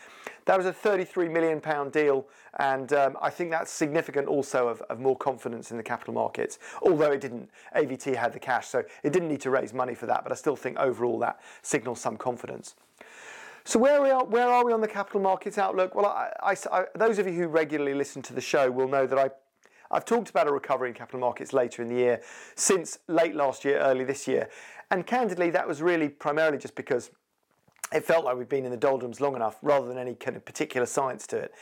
That 0.46 0.58
was 0.58 0.66
a 0.66 0.74
33 0.74 1.30
million 1.30 1.62
pound 1.62 1.92
deal, 1.92 2.26
and 2.58 2.92
um, 2.94 3.18
I 3.22 3.30
think 3.30 3.52
that's 3.52 3.72
significant 3.72 4.28
also 4.28 4.68
of, 4.68 4.82
of 4.90 5.00
more 5.00 5.16
confidence 5.16 5.70
in 5.72 5.78
the 5.78 5.84
capital 5.84 6.16
markets. 6.16 6.58
Although 6.82 7.12
it 7.12 7.22
didn't, 7.22 7.50
AVT 7.76 8.16
had 8.16 8.34
the 8.34 8.40
cash, 8.40 8.68
so 8.68 8.84
it 9.04 9.14
didn't 9.14 9.30
need 9.30 9.42
to 9.42 9.52
raise 9.52 9.74
money 9.74 9.94
for 9.94 10.08
that, 10.08 10.24
but 10.24 10.32
I 10.32 10.36
still 10.36 10.56
think 10.56 10.78
overall 10.78 11.20
that 11.20 11.40
signals 11.62 12.02
some 12.02 12.18
confidence. 12.18 12.76
So 13.70 13.78
where 13.78 14.02
we 14.02 14.10
are, 14.10 14.26
where 14.26 14.48
are 14.48 14.66
we 14.66 14.74
on 14.74 14.82
the 14.82 14.88
capital 14.88 15.22
markets 15.22 15.60
outlook? 15.60 15.94
Well, 15.94 16.08
I, 16.08 16.32
I, 16.42 16.56
I, 16.72 16.86
those 16.96 17.20
of 17.20 17.28
you 17.28 17.34
who 17.34 17.48
regularly 17.48 17.94
listen 17.94 18.24
to 18.24 18.34
the 18.34 18.42
show 18.42 18.72
will 18.72 18.88
know 18.88 19.06
that 19.06 19.20
I 19.20 19.30
I've 19.92 20.06
talked 20.06 20.32
about 20.32 20.48
a 20.48 20.52
recovery 20.52 20.90
in 20.90 20.96
capital 20.96 21.20
markets 21.20 21.54
later 21.54 21.84
in 21.84 21.88
the 21.88 21.94
year, 21.94 22.22
since 22.56 22.98
late 23.08 23.36
last 23.36 23.64
year, 23.64 23.78
early 23.78 24.06
this 24.06 24.28
year. 24.28 24.50
And 24.90 25.06
candidly, 25.06 25.52
that 25.52 25.68
was 25.68 25.84
really 25.84 26.10
primarily 26.10 26.58
just 26.58 26.74
because 26.74 27.12
it 27.94 28.04
felt 28.04 28.26
like 28.26 28.38
we've 28.38 28.50
been 28.50 28.66
in 28.66 28.72
the 28.72 28.78
doldrums 28.78 29.22
long 29.22 29.36
enough 29.36 29.58
rather 29.62 29.88
than 29.88 30.00
any 30.00 30.16
kind 30.16 30.36
of 30.36 30.44
particular 30.46 30.88
science 30.88 31.28
to 31.28 31.38
it. 31.38 31.54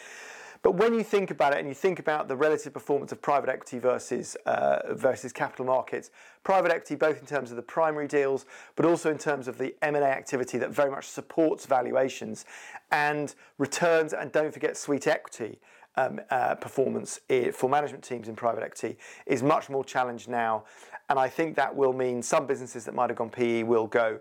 But 0.67 0.75
when 0.75 0.93
you 0.93 1.01
think 1.01 1.31
about 1.31 1.53
it 1.53 1.59
and 1.59 1.69
you 1.69 1.73
think 1.73 1.97
about 1.97 2.27
the 2.27 2.35
relative 2.35 2.73
performance 2.73 3.13
of 3.13 3.21
private 3.21 3.49
equity 3.49 3.79
versus 3.79 4.35
uh, 4.45 4.93
versus 4.95 5.31
capital 5.31 5.63
markets, 5.63 6.11
private 6.43 6.73
equity 6.73 6.95
both 6.95 7.21
in 7.21 7.25
terms 7.25 7.51
of 7.51 7.55
the 7.55 7.61
primary 7.61 8.05
deals, 8.05 8.45
but 8.75 8.85
also 8.85 9.09
in 9.09 9.17
terms 9.17 9.47
of 9.47 9.57
the 9.57 9.73
M&A 9.81 10.01
activity 10.01 10.57
that 10.57 10.71
very 10.71 10.91
much 10.91 11.05
supports 11.05 11.65
valuations 11.65 12.43
and 12.91 13.33
returns, 13.57 14.11
and 14.11 14.33
don't 14.33 14.53
forget 14.53 14.75
sweet 14.75 15.07
equity 15.07 15.57
um, 15.95 16.19
uh, 16.31 16.55
performance 16.55 17.21
for 17.53 17.69
management 17.69 18.03
teams 18.03 18.27
in 18.27 18.35
private 18.35 18.61
equity 18.61 18.97
is 19.25 19.41
much 19.41 19.69
more 19.69 19.85
challenged 19.85 20.27
now. 20.27 20.65
And 21.09 21.17
I 21.17 21.29
think 21.29 21.55
that 21.55 21.73
will 21.73 21.93
mean 21.93 22.21
some 22.21 22.45
businesses 22.45 22.83
that 22.83 22.93
might 22.93 23.09
have 23.09 23.15
gone 23.15 23.29
PE 23.29 23.63
will 23.63 23.87
go. 23.87 24.19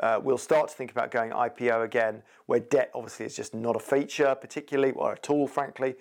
Uh, 0.00 0.20
we'll 0.22 0.38
start 0.38 0.68
to 0.68 0.74
think 0.74 0.90
about 0.90 1.10
going 1.10 1.30
IPO 1.30 1.84
again, 1.84 2.22
where 2.46 2.60
debt 2.60 2.90
obviously 2.94 3.26
is 3.26 3.36
just 3.36 3.54
not 3.54 3.76
a 3.76 3.80
feature, 3.80 4.34
particularly 4.34 4.92
or 4.94 5.12
at 5.12 5.30
all, 5.30 5.46
frankly. 5.46 5.96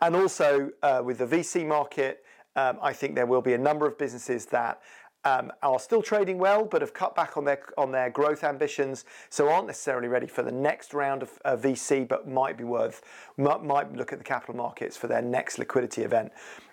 And 0.00 0.16
also 0.16 0.70
uh, 0.82 1.02
with 1.04 1.18
the 1.18 1.26
VC 1.26 1.66
market, 1.66 2.24
um, 2.56 2.78
I 2.82 2.92
think 2.92 3.14
there 3.14 3.26
will 3.26 3.42
be 3.42 3.54
a 3.54 3.58
number 3.58 3.86
of 3.86 3.98
businesses 3.98 4.46
that 4.46 4.80
um, 5.24 5.50
are 5.62 5.78
still 5.78 6.02
trading 6.02 6.38
well, 6.38 6.64
but 6.64 6.82
have 6.82 6.92
cut 6.92 7.16
back 7.16 7.36
on 7.36 7.44
their 7.44 7.60
on 7.78 7.90
their 7.90 8.10
growth 8.10 8.44
ambitions, 8.44 9.04
so 9.30 9.48
aren't 9.48 9.66
necessarily 9.66 10.08
ready 10.08 10.26
for 10.26 10.42
the 10.42 10.52
next 10.52 10.92
round 10.92 11.22
of 11.22 11.38
uh, 11.44 11.56
VC, 11.56 12.06
but 12.06 12.28
might 12.28 12.58
be 12.58 12.64
worth 12.64 13.02
might, 13.38 13.94
look 13.94 14.12
at 14.12 14.18
the 14.18 14.24
capital 14.24 14.54
markets 14.54 14.96
for 14.96 15.06
their 15.06 15.22
next 15.22 15.58
liquidity 15.58 16.02
event. 16.02 16.30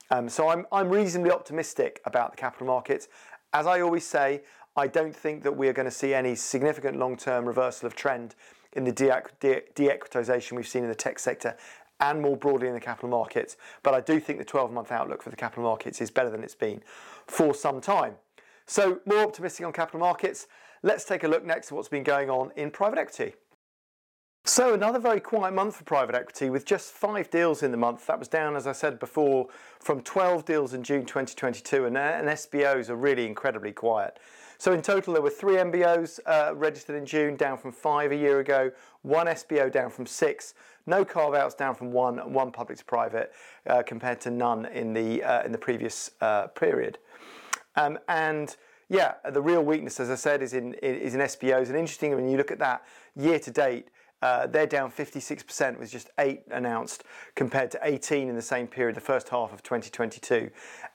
Um, 0.10 0.28
so 0.28 0.50
I'm, 0.50 0.66
I'm 0.72 0.90
reasonably 0.90 1.32
optimistic 1.32 2.02
about 2.06 2.32
the 2.32 2.38
capital 2.38 2.68
markets. 2.68 3.08
As 3.54 3.66
I 3.66 3.80
always 3.82 4.06
say, 4.06 4.42
I 4.76 4.88
don't 4.88 5.16
think 5.16 5.44
that 5.44 5.56
we're 5.56 5.74
going 5.74 5.86
to 5.86 5.92
see 5.92 6.14
any 6.14 6.36
significant 6.36 6.98
long 6.98 7.18
term 7.18 7.46
reversal 7.46 7.88
of 7.88 7.96
trend 7.96 8.36
in 8.74 8.86
the 8.86 8.92
de 8.92 9.10
equitization 9.10 10.54
we've 10.54 10.68
seen 10.68 10.84
in 10.84 10.90
the 10.90 10.96
tech 10.96 11.20
sector 11.20 11.58
and 12.00 12.22
more 12.22 12.36
broadly 12.36 12.68
in 12.68 12.74
the 12.74 12.80
capital 12.80 13.10
markets. 13.10 13.58
But 13.84 13.94
I 13.94 14.02
do 14.02 14.20
think 14.20 14.40
the 14.40 14.46
12 14.46 14.72
month 14.72 14.92
outlook 14.92 15.22
for 15.22 15.30
the 15.30 15.36
capital 15.36 15.64
markets 15.64 16.02
is 16.02 16.10
better 16.10 16.30
than 16.30 16.44
it's 16.44 16.56
been 16.56 16.82
for 17.28 17.54
some 17.54 17.82
time. 17.82 18.16
So, 18.66 19.02
more 19.06 19.24
optimistic 19.24 19.66
on 19.66 19.74
capital 19.74 20.00
markets. 20.00 20.48
Let's 20.84 21.04
take 21.04 21.24
a 21.24 21.28
look 21.28 21.46
next 21.46 21.68
at 21.68 21.76
what's 21.76 21.90
been 21.90 22.04
going 22.04 22.30
on 22.30 22.52
in 22.56 22.72
private 22.72 22.98
equity. 22.98 23.36
So, 24.46 24.74
another 24.74 24.98
very 24.98 25.20
quiet 25.20 25.54
month 25.54 25.76
for 25.76 25.84
private 25.84 26.16
equity 26.16 26.50
with 26.50 26.66
just 26.66 26.92
five 26.92 27.30
deals 27.30 27.62
in 27.62 27.72
the 27.72 27.78
month. 27.78 28.08
That 28.08 28.18
was 28.18 28.28
down, 28.28 28.56
as 28.56 28.66
I 28.66 28.72
said 28.72 29.00
before, 29.00 29.48
from 29.80 30.02
12 30.02 30.46
deals 30.46 30.74
in 30.74 30.84
June 30.84 31.06
2022, 31.06 31.86
and, 31.86 31.98
uh, 31.98 32.00
and 32.00 32.28
SBOs 32.30 32.90
are 32.90 32.96
really 32.96 33.28
incredibly 33.28 33.72
quiet. 33.72 34.18
So, 34.62 34.74
in 34.74 34.84
total, 34.84 35.14
there 35.14 35.24
were 35.24 35.32
three 35.32 35.56
MBOs 35.56 36.20
uh, 36.28 36.54
registered 36.54 36.96
in 36.96 37.04
June, 37.04 37.36
down 37.36 37.58
from 37.58 37.72
five 37.72 38.12
a 38.12 38.16
year 38.16 38.42
ago, 38.42 38.72
one 39.02 39.26
SBO 39.26 39.72
down 39.72 39.90
from 39.90 40.06
six, 40.06 40.54
no 40.86 41.04
carve 41.04 41.34
outs 41.34 41.56
down 41.56 41.74
from 41.74 41.92
one, 41.92 42.32
one 42.32 42.52
public 42.52 42.78
to 42.78 42.86
private, 42.86 43.34
uh, 43.66 43.82
compared 43.82 44.22
to 44.22 44.30
none 44.30 44.68
in 44.68 44.94
the, 44.94 45.24
uh, 45.24 45.42
in 45.42 45.52
the 45.52 45.58
previous 45.58 46.12
uh, 46.22 46.46
period. 46.46 47.00
Um, 47.76 47.98
and 48.08 48.56
yeah, 48.88 49.16
the 49.32 49.42
real 49.42 49.64
weakness, 49.64 50.00
as 50.00 50.12
I 50.12 50.16
said, 50.16 50.44
is 50.44 50.54
in, 50.54 50.76
is 50.76 51.16
in 51.16 51.22
SBOs. 51.22 51.70
And 51.70 51.76
interesting 51.76 52.14
when 52.14 52.30
you 52.30 52.38
look 52.38 52.52
at 52.52 52.60
that 52.60 52.84
year 53.16 53.40
to 53.40 53.50
date, 53.50 53.88
uh, 54.22 54.48
they're 54.48 54.68
down 54.68 54.92
56% 54.92 55.80
with 55.80 55.92
just 55.92 56.10
eight 56.20 56.44
announced 56.52 57.04
compared 57.36 57.72
to 57.72 57.80
18 57.84 58.30
in 58.30 58.36
the 58.36 58.42
same 58.42 58.68
period, 58.68 58.96
the 58.96 59.02
first 59.02 59.30
half 59.30 59.52
of 59.52 59.64
2022. 59.64 60.50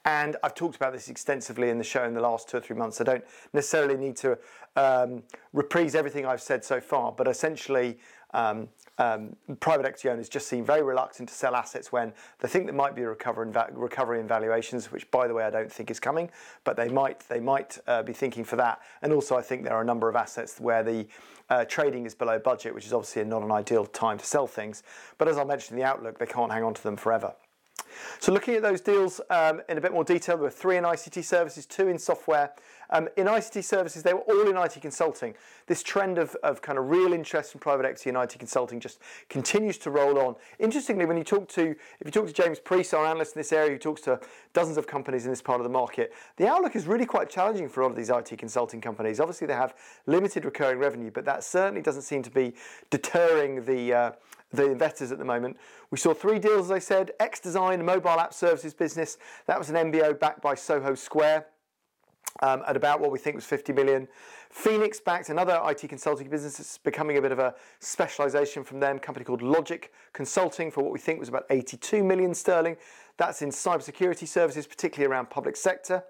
And 0.05 0.37
I've 0.43 0.55
talked 0.55 0.77
about 0.77 0.93
this 0.93 1.09
extensively 1.09 1.71
in 1.71 1.79
the 1.79 1.85
show 1.85 2.05
in 2.05 2.15
the 2.15 2.21
last 2.21 2.49
two 2.49 2.59
or 2.59 2.61
three 2.61 2.77
months. 2.77 3.01
I 3.01 3.05
don't 3.05 3.25
necessarily 3.53 3.97
need 3.97 4.17
to 4.19 4.39
um, 4.77 5.23
reprise 5.53 5.95
everything 5.95 6.27
I've 6.27 6.43
said 6.43 6.65
so 6.65 6.81
far, 6.81 7.11
but 7.11 7.27
essentially, 7.27 7.99
um, 8.33 8.69
um, 8.99 9.37
private 9.61 9.87
equity 9.87 10.09
owners 10.09 10.29
just 10.29 10.49
seem 10.49 10.65
very 10.65 10.83
reluctant 10.83 11.29
to 11.29 11.35
sell 11.35 11.55
assets 11.55 11.93
when 11.93 12.13
they 12.41 12.49
think 12.49 12.67
there 12.67 12.75
might 12.75 12.95
be 12.95 13.03
a 13.03 13.09
recovery 13.09 13.47
in, 13.47 13.53
va- 13.53 13.71
recovery 13.73 14.21
in 14.21 14.27
valuations, 14.27 14.91
which, 14.91 15.11
by 15.11 15.29
the 15.29 15.35
way, 15.35 15.45
I 15.45 15.51
don't 15.51 15.71
think 15.71 15.91
is 15.91 16.01
coming, 16.01 16.31
but 16.65 16.77
they 16.77 16.89
might 16.89 17.21
they 17.29 17.41
might 17.41 17.79
uh, 17.87 18.03
be 18.03 18.13
thinking 18.13 18.45
for 18.45 18.57
that. 18.57 18.81
And 19.03 19.13
also, 19.13 19.37
I 19.37 19.43
think 19.43 19.65
there 19.65 19.75
are 19.75 19.83
a 19.83 19.87
number 19.87 20.09
of 20.09 20.17
assets 20.17 20.59
where 20.61 20.83
the 20.83 21.07
uh, 21.51 21.65
trading 21.67 22.07
is 22.07 22.15
below 22.15 22.39
budget, 22.39 22.75
which 22.75 22.87
is 22.87 22.93
obviously 22.93 23.25
not 23.25 23.43
an 23.43 23.53
ideal 23.53 23.87
time 23.87 24.19
to 24.19 24.25
sell 24.25 24.47
things. 24.47 24.83
But 25.19 25.29
as 25.29 25.39
I 25.39 25.45
mentioned 25.45 25.79
in 25.79 25.85
the 25.85 25.89
outlook, 25.89 26.19
they 26.19 26.27
can't 26.27 26.51
hang 26.51 26.65
on 26.65 26.75
to 26.75 26.83
them 26.83 26.97
forever. 26.97 27.35
So 28.19 28.33
looking 28.33 28.55
at 28.55 28.63
those 28.63 28.81
deals 28.81 29.21
um, 29.31 29.63
in 29.69 29.79
a 29.79 29.81
bit 29.81 29.93
more 29.93 30.05
detail, 30.05 30.37
there 30.37 30.45
were 30.45 30.51
three 30.51 30.77
in 30.77 30.85
ICT 30.85 31.25
services, 31.25 31.67
two 31.67 31.89
in 31.89 31.99
software. 31.99 32.53
Um, 32.91 33.09
in 33.17 33.27
ICT 33.27 33.65
services, 33.65 34.03
they 34.03 34.15
were 34.15 34.21
all 34.21 34.49
in 34.49 34.57
IT 34.57 34.79
consulting. 34.81 35.35
This 35.67 35.83
trend 35.83 36.19
of, 36.19 36.37
of 36.43 36.63
kind 36.63 36.79
of 36.79 36.89
real 36.89 37.13
interest 37.13 37.55
in 37.55 37.61
private 37.61 37.87
equity 37.87 38.11
and 38.11 38.19
IT 38.19 38.39
consulting 38.39 38.81
just 38.81 38.99
continues 39.29 39.79
to 39.79 39.91
roll 39.91 40.19
on. 40.19 40.37
Interestingly, 40.59 41.07
when 41.07 41.17
you 41.17 41.25
talk 41.25 41.49
to, 41.51 41.71
if 41.71 42.07
you 42.07 42.11
talk 42.11 42.27
to 42.27 42.33
James 42.33 42.59
Priest, 42.59 42.95
our 42.95 43.07
analyst 43.07 43.37
in 43.37 43.41
this 43.41 43.53
area, 43.53 43.73
who 43.73 43.79
talks 43.79 44.01
to 44.03 44.21
dozens 44.53 44.77
of 44.77 44.87
companies 44.87 45.25
in 45.25 45.31
this 45.31 45.43
part 45.43 45.61
of 45.61 45.65
the 45.65 45.71
market, 45.71 46.13
the 46.37 46.47
outlook 46.47 46.77
is 46.77 46.87
really 46.87 47.07
quite 47.07 47.29
challenging 47.29 47.69
for 47.69 47.81
a 47.81 47.85
lot 47.85 47.91
of 47.91 47.97
these 47.97 48.11
IT 48.11 48.39
consulting 48.39 48.81
companies. 48.81 49.21
Obviously, 49.21 49.47
they 49.47 49.55
have 49.55 49.75
limited 50.07 50.45
recurring 50.45 50.79
revenue, 50.79 51.11
but 51.11 51.25
that 51.25 51.45
certainly 51.45 51.83
doesn't 51.83 52.03
seem 52.03 52.23
to 52.23 52.31
be 52.31 52.55
deterring 52.91 53.65
the 53.65 53.93
uh, 53.93 54.11
the 54.53 54.71
investors 54.71 55.13
at 55.13 55.19
the 55.19 55.25
moment. 55.25 55.57
We 55.91 55.99
saw 55.99 56.15
three 56.15 56.39
deals, 56.39 56.67
as 56.67 56.71
I 56.71 56.79
said, 56.79 57.13
X 57.21 57.41
Design, 57.41 57.85
mobile 57.85 58.11
app 58.11 58.33
services 58.33 58.75
business. 58.75 59.19
That 59.47 59.59
was 59.59 59.71
an 59.71 59.77
MBO 59.77 60.19
backed 60.19 60.41
by 60.41 60.55
Soho 60.55 60.95
Square. 60.95 61.47
Um, 62.43 62.63
at 62.67 62.77
about 62.77 63.01
what 63.01 63.11
we 63.11 63.19
think 63.19 63.35
was 63.35 63.47
50 63.47 63.73
million. 63.73 64.07
Phoenix 64.51 65.01
backed 65.01 65.31
another 65.31 65.59
IT 65.65 65.89
consulting 65.89 66.29
business. 66.29 66.61
It's 66.61 66.77
becoming 66.77 67.17
a 67.17 67.23
bit 67.23 67.33
of 67.33 67.39
a 67.39 67.55
specialization 67.81 68.63
from 68.63 68.79
them, 68.79 68.99
company 68.99 69.25
called 69.25 69.41
Logic 69.41 69.91
Consulting 70.13 70.71
for 70.71 70.83
what 70.83 70.93
we 70.93 70.99
think 70.99 71.19
was 71.19 71.31
about 71.31 71.47
82 71.49 72.05
million 72.05 72.35
sterling. 72.35 72.77
That's 73.17 73.41
in 73.41 73.51
cybersecurity 73.51 74.29
services, 74.29 74.67
particularly 74.67 75.11
around 75.11 75.31
public 75.31 75.57
sector. 75.57 76.05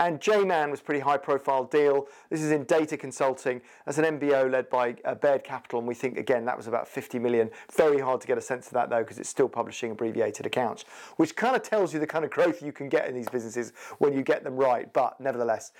And 0.00 0.20
J-Man 0.20 0.70
was 0.70 0.80
a 0.80 0.82
pretty 0.82 1.00
high 1.00 1.16
profile 1.16 1.64
deal. 1.64 2.08
This 2.30 2.40
is 2.40 2.50
in 2.50 2.64
data 2.64 2.96
consulting 2.96 3.60
as 3.86 3.98
an 3.98 4.18
MBO 4.18 4.50
led 4.50 4.68
by 4.70 4.96
uh, 5.04 5.14
Baird 5.14 5.44
Capital. 5.44 5.78
And 5.78 5.88
we 5.88 5.94
think, 5.94 6.18
again, 6.18 6.44
that 6.44 6.56
was 6.56 6.66
about 6.66 6.88
50 6.88 7.18
million. 7.18 7.50
Very 7.76 8.00
hard 8.00 8.20
to 8.20 8.26
get 8.26 8.38
a 8.38 8.42
sense 8.42 8.66
of 8.66 8.72
that, 8.74 8.90
though, 8.90 9.02
because 9.02 9.18
it's 9.18 9.28
still 9.28 9.48
publishing 9.48 9.92
abbreviated 9.92 10.46
accounts, 10.46 10.84
which 11.16 11.36
kind 11.36 11.56
of 11.56 11.62
tells 11.62 11.92
you 11.92 12.00
the 12.00 12.06
kind 12.06 12.24
of 12.24 12.30
growth 12.30 12.62
you 12.62 12.72
can 12.72 12.88
get 12.88 13.08
in 13.08 13.14
these 13.14 13.28
businesses 13.28 13.72
when 13.98 14.12
you 14.12 14.22
get 14.22 14.44
them 14.44 14.56
right. 14.56 14.92
But 14.92 15.20
nevertheless. 15.20 15.72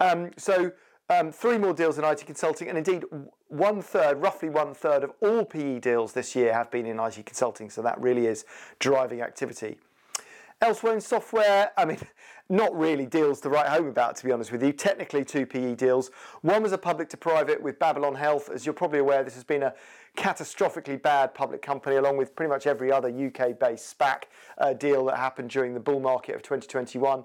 Um, 0.00 0.30
so 0.36 0.72
um, 1.10 1.32
three 1.32 1.58
more 1.58 1.74
deals 1.74 1.98
in 1.98 2.04
IT 2.04 2.24
consulting, 2.26 2.68
and 2.68 2.78
indeed, 2.78 3.04
one 3.48 3.82
third, 3.82 4.22
roughly 4.22 4.48
one 4.48 4.74
third 4.74 5.04
of 5.04 5.12
all 5.20 5.44
PE 5.44 5.80
deals 5.80 6.12
this 6.12 6.34
year 6.34 6.52
have 6.52 6.70
been 6.70 6.86
in 6.86 6.98
IT 6.98 7.26
consulting. 7.26 7.68
So 7.68 7.82
that 7.82 8.00
really 8.00 8.26
is 8.26 8.44
driving 8.78 9.20
activity. 9.20 9.78
Elsewhere 10.62 10.94
in 10.94 11.00
software, 11.00 11.72
I 11.76 11.84
mean, 11.84 11.98
not 12.48 12.76
really 12.78 13.06
deals 13.06 13.40
to 13.40 13.48
write 13.48 13.68
home 13.68 13.86
about, 13.86 14.16
to 14.16 14.24
be 14.24 14.32
honest 14.32 14.52
with 14.52 14.62
you. 14.62 14.72
Technically, 14.72 15.24
two 15.24 15.46
PE 15.46 15.74
deals. 15.74 16.10
One 16.42 16.62
was 16.62 16.72
a 16.72 16.78
public 16.78 17.08
to 17.10 17.16
private 17.16 17.62
with 17.62 17.78
Babylon 17.78 18.14
Health. 18.14 18.50
As 18.50 18.66
you're 18.66 18.74
probably 18.74 18.98
aware, 18.98 19.24
this 19.24 19.34
has 19.34 19.44
been 19.44 19.62
a 19.62 19.74
catastrophically 20.16 21.00
bad 21.00 21.34
public 21.34 21.62
company, 21.62 21.96
along 21.96 22.16
with 22.16 22.36
pretty 22.36 22.50
much 22.50 22.66
every 22.66 22.92
other 22.92 23.08
UK 23.08 23.58
based 23.58 23.98
SPAC 23.98 24.24
uh, 24.58 24.74
deal 24.74 25.06
that 25.06 25.16
happened 25.16 25.50
during 25.50 25.74
the 25.74 25.80
bull 25.80 26.00
market 26.00 26.34
of 26.34 26.42
2021. 26.42 27.24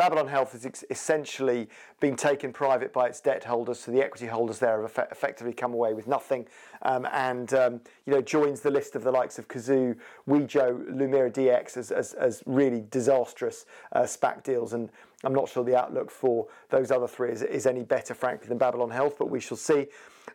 Babylon 0.00 0.28
Health 0.28 0.52
has 0.52 0.64
ex- 0.64 0.82
essentially 0.88 1.68
been 2.00 2.16
taken 2.16 2.54
private 2.54 2.90
by 2.90 3.08
its 3.08 3.20
debt 3.20 3.44
holders, 3.44 3.80
so 3.80 3.90
the 3.90 4.02
equity 4.02 4.28
holders 4.28 4.58
there 4.58 4.80
have 4.80 4.98
eff- 4.98 5.12
effectively 5.12 5.52
come 5.52 5.74
away 5.74 5.92
with 5.92 6.06
nothing, 6.06 6.46
um, 6.80 7.06
and 7.12 7.52
um, 7.52 7.82
you 8.06 8.14
know 8.14 8.22
joins 8.22 8.62
the 8.62 8.70
list 8.70 8.96
of 8.96 9.04
the 9.04 9.10
likes 9.10 9.38
of 9.38 9.46
Cazoo, 9.46 9.94
Wejo, 10.26 10.90
LumiraDx 10.90 11.76
as, 11.76 11.90
as, 11.90 12.14
as 12.14 12.42
really 12.46 12.82
disastrous 12.90 13.66
uh, 13.92 14.04
SPAC 14.04 14.42
deals, 14.42 14.72
and 14.72 14.88
I'm 15.22 15.34
not 15.34 15.50
sure 15.50 15.64
the 15.64 15.76
outlook 15.76 16.10
for 16.10 16.46
those 16.70 16.90
other 16.90 17.06
three 17.06 17.32
is, 17.32 17.42
is 17.42 17.66
any 17.66 17.82
better, 17.82 18.14
frankly, 18.14 18.48
than 18.48 18.56
Babylon 18.56 18.88
Health, 18.88 19.16
but 19.18 19.28
we 19.28 19.38
shall 19.38 19.58
see. 19.58 19.86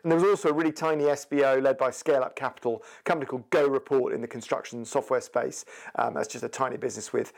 And 0.04 0.12
there 0.12 0.20
was 0.20 0.28
also 0.28 0.50
a 0.50 0.52
really 0.52 0.70
tiny 0.70 1.04
SBO 1.04 1.60
led 1.60 1.76
by 1.76 1.90
Scale 1.90 2.22
Up 2.22 2.36
Capital, 2.36 2.84
a 3.00 3.02
company 3.02 3.26
called 3.26 3.50
Go 3.50 3.66
Report 3.66 4.12
in 4.12 4.20
the 4.20 4.28
construction 4.28 4.84
software 4.84 5.20
space. 5.20 5.64
Um, 5.96 6.14
that's 6.14 6.28
just 6.28 6.44
a 6.44 6.48
tiny 6.48 6.76
business 6.76 7.12
with 7.12 7.32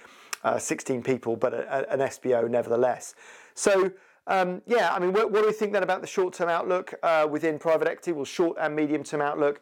uh, 0.44 0.58
16 0.58 1.02
people, 1.02 1.36
but 1.36 1.52
a, 1.52 1.90
a, 1.90 1.94
an 1.94 2.00
SBO 2.00 2.48
nevertheless. 2.48 3.14
So, 3.54 3.90
um, 4.26 4.62
yeah, 4.66 4.92
I 4.92 4.98
mean, 4.98 5.12
what, 5.12 5.30
what, 5.32 5.40
do 5.42 5.46
you 5.46 5.52
think 5.52 5.72
then 5.72 5.82
about 5.82 6.00
the 6.00 6.06
short 6.06 6.34
term 6.34 6.48
outlook 6.48 6.94
uh, 7.02 7.26
within 7.30 7.58
private 7.58 7.88
equity? 7.88 8.12
Well, 8.12 8.24
short 8.24 8.56
and 8.60 8.74
medium 8.76 9.02
term 9.02 9.20
outlook. 9.20 9.60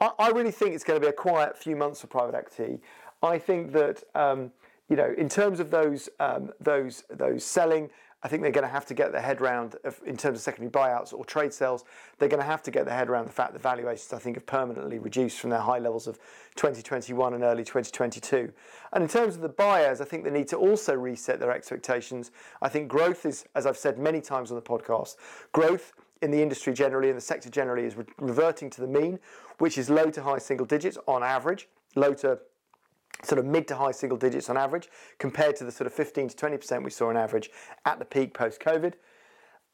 I, 0.00 0.10
I, 0.18 0.28
really 0.30 0.50
think 0.50 0.74
it's 0.74 0.84
going 0.84 1.00
to 1.00 1.04
be 1.04 1.10
a 1.10 1.12
quiet 1.12 1.56
few 1.56 1.76
months 1.76 2.00
for 2.00 2.06
private 2.06 2.34
equity. 2.34 2.80
I 3.22 3.38
think 3.38 3.72
that. 3.72 4.02
Um, 4.14 4.52
you 4.88 4.94
know, 4.94 5.12
in 5.18 5.28
terms 5.28 5.58
of 5.58 5.72
those 5.72 6.08
um, 6.20 6.52
those 6.60 7.02
those 7.10 7.44
selling 7.44 7.90
I 8.22 8.28
think 8.28 8.42
they're 8.42 8.50
going 8.50 8.66
to 8.66 8.72
have 8.72 8.86
to 8.86 8.94
get 8.94 9.12
their 9.12 9.20
head 9.20 9.40
around, 9.40 9.76
in 10.04 10.16
terms 10.16 10.38
of 10.38 10.42
secondary 10.42 10.70
buyouts 10.70 11.12
or 11.12 11.24
trade 11.24 11.52
sales, 11.52 11.84
they're 12.18 12.28
going 12.28 12.40
to 12.40 12.46
have 12.46 12.62
to 12.62 12.70
get 12.70 12.86
their 12.86 12.96
head 12.96 13.08
around 13.08 13.26
the 13.26 13.32
fact 13.32 13.52
that 13.52 13.62
valuations, 13.62 14.12
I 14.12 14.18
think, 14.18 14.36
have 14.36 14.46
permanently 14.46 14.98
reduced 14.98 15.38
from 15.38 15.50
their 15.50 15.60
high 15.60 15.78
levels 15.78 16.06
of 16.06 16.18
2021 16.56 17.34
and 17.34 17.44
early 17.44 17.62
2022. 17.62 18.52
And 18.92 19.02
in 19.02 19.08
terms 19.08 19.36
of 19.36 19.42
the 19.42 19.48
buyers, 19.48 20.00
I 20.00 20.06
think 20.06 20.24
they 20.24 20.30
need 20.30 20.48
to 20.48 20.56
also 20.56 20.94
reset 20.94 21.38
their 21.38 21.52
expectations. 21.52 22.30
I 22.62 22.68
think 22.68 22.88
growth 22.88 23.26
is, 23.26 23.44
as 23.54 23.66
I've 23.66 23.76
said 23.76 23.98
many 23.98 24.20
times 24.20 24.50
on 24.50 24.56
the 24.56 24.62
podcast, 24.62 25.16
growth 25.52 25.92
in 26.22 26.30
the 26.30 26.42
industry 26.42 26.72
generally 26.72 27.10
and 27.10 27.16
the 27.16 27.22
sector 27.22 27.50
generally 27.50 27.84
is 27.84 27.96
re- 27.96 28.04
reverting 28.18 28.70
to 28.70 28.80
the 28.80 28.86
mean, 28.86 29.18
which 29.58 29.76
is 29.76 29.90
low 29.90 30.10
to 30.10 30.22
high 30.22 30.38
single 30.38 30.66
digits 30.66 30.96
on 31.06 31.22
average, 31.22 31.68
low 31.94 32.14
to 32.14 32.38
sort 33.22 33.38
of 33.38 33.44
mid 33.44 33.66
to 33.68 33.76
high 33.76 33.92
single 33.92 34.18
digits 34.18 34.50
on 34.50 34.56
average, 34.56 34.88
compared 35.18 35.56
to 35.56 35.64
the 35.64 35.72
sort 35.72 35.86
of 35.86 35.92
15 35.92 36.28
to 36.28 36.36
20% 36.36 36.82
we 36.82 36.90
saw 36.90 37.08
on 37.08 37.16
average 37.16 37.50
at 37.84 37.98
the 37.98 38.04
peak 38.04 38.34
post 38.34 38.60
COVID. 38.60 38.94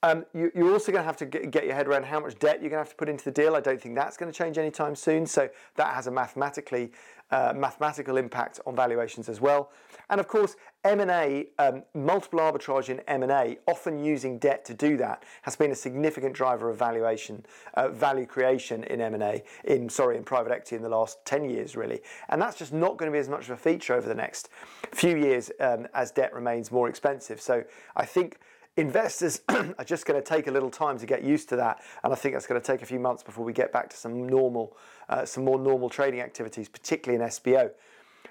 Um, 0.05 0.27
you, 0.35 0.51
are 0.57 0.73
also 0.73 0.91
going 0.91 1.03
to 1.03 1.07
have 1.07 1.17
to 1.19 1.27
get, 1.27 1.53
get, 1.53 1.65
your 1.65 1.75
head 1.75 1.87
around 1.87 2.05
how 2.05 2.19
much 2.19 2.37
debt 2.41 2.61
you're 2.61 2.71
going 2.71 2.73
to 2.73 2.79
have 2.79 2.91
to 2.91 2.97
put 2.97 3.09
into 3.09 3.25
the 3.25 3.31
deal. 3.31 3.55
I 3.55 3.61
don't 3.61 3.81
think 3.81 3.95
that's 3.95 4.17
going 4.17 4.33
to 4.33 4.37
change 4.37 4.59
anytime 4.59 4.97
soon. 4.97 5.27
So 5.27 5.49
that 5.77 5.95
has 5.95 6.09
a 6.09 6.11
mathematically 6.11 6.91
uh, 7.31 7.53
mathematical 7.57 8.17
impact 8.17 8.59
on 8.67 8.75
valuations 8.75 9.29
as 9.29 9.41
well. 9.41 9.71
And 10.11 10.19
of 10.19 10.27
course, 10.27 10.57
M&A, 10.85 11.47
um, 11.59 11.85
multiple 11.95 12.41
arbitrage 12.41 12.89
in 12.89 13.01
M&A, 13.01 13.59
often 13.69 14.03
using 14.03 14.39
debt 14.39 14.65
to 14.65 14.75
do 14.75 14.97
that, 14.97 15.25
has 15.43 15.55
been 15.55 15.71
a 15.71 15.77
significant 15.77 16.35
driver 16.35 16.71
of 16.71 16.77
valuation, 16.77 17.47
uh, 17.75 17.89
value 17.89 18.27
creation 18.27 18.83
in 18.85 19.01
M&A, 19.01 19.45
in 19.65 19.89
sorry, 19.89 20.17
in 20.17 20.25
private 20.25 20.51
equity 20.51 20.75
in 20.75 20.83
the 20.83 20.89
last 20.89 21.25
10 21.25 21.49
years 21.49 21.77
really. 21.77 22.01
And 22.29 22.43
that's 22.43 22.59
just 22.59 22.73
not 22.73 22.97
going 22.97 23.11
to 23.11 23.15
be 23.15 23.21
as 23.21 23.29
much 23.29 23.45
of 23.45 23.51
a 23.51 23.57
feature 23.57 23.95
over 23.95 24.09
the 24.09 24.15
next 24.15 24.49
few 24.91 25.17
years 25.17 25.53
um, 25.61 25.87
as 25.95 26.11
debt 26.11 26.35
remains 26.35 26.73
more 26.73 26.89
expensive. 26.89 27.41
So 27.41 27.63
I 27.95 28.05
think 28.05 28.39
investors 28.77 29.43
are 29.49 29.85
just 29.85 30.05
going 30.07 30.21
to 30.21 30.27
take 30.27 30.49
a 30.49 30.51
little 30.51 30.71
time 30.71 30.99
to 30.99 31.07
get 31.07 31.23
used 31.23 31.49
to 31.51 31.57
that, 31.57 31.81
and 32.03 32.13
I 32.13 32.17
think 32.17 32.35
that's 32.35 32.47
going 32.47 32.61
to 32.61 32.67
take 32.67 32.83
a 32.83 32.87
few 32.87 32.99
months 32.99 33.23
before 33.23 33.45
we 33.45 33.53
get 33.53 33.73
back 33.73 33.91
to 33.91 33.97
some 33.97 34.27
normal, 34.27 34.77
uh, 35.09 35.25
some 35.25 35.45
more 35.45 35.59
normal 35.59 35.89
trading 35.89 36.21
activities, 36.21 36.69
particularly 36.69 37.23
in 37.23 37.29
SBO. 37.29 37.71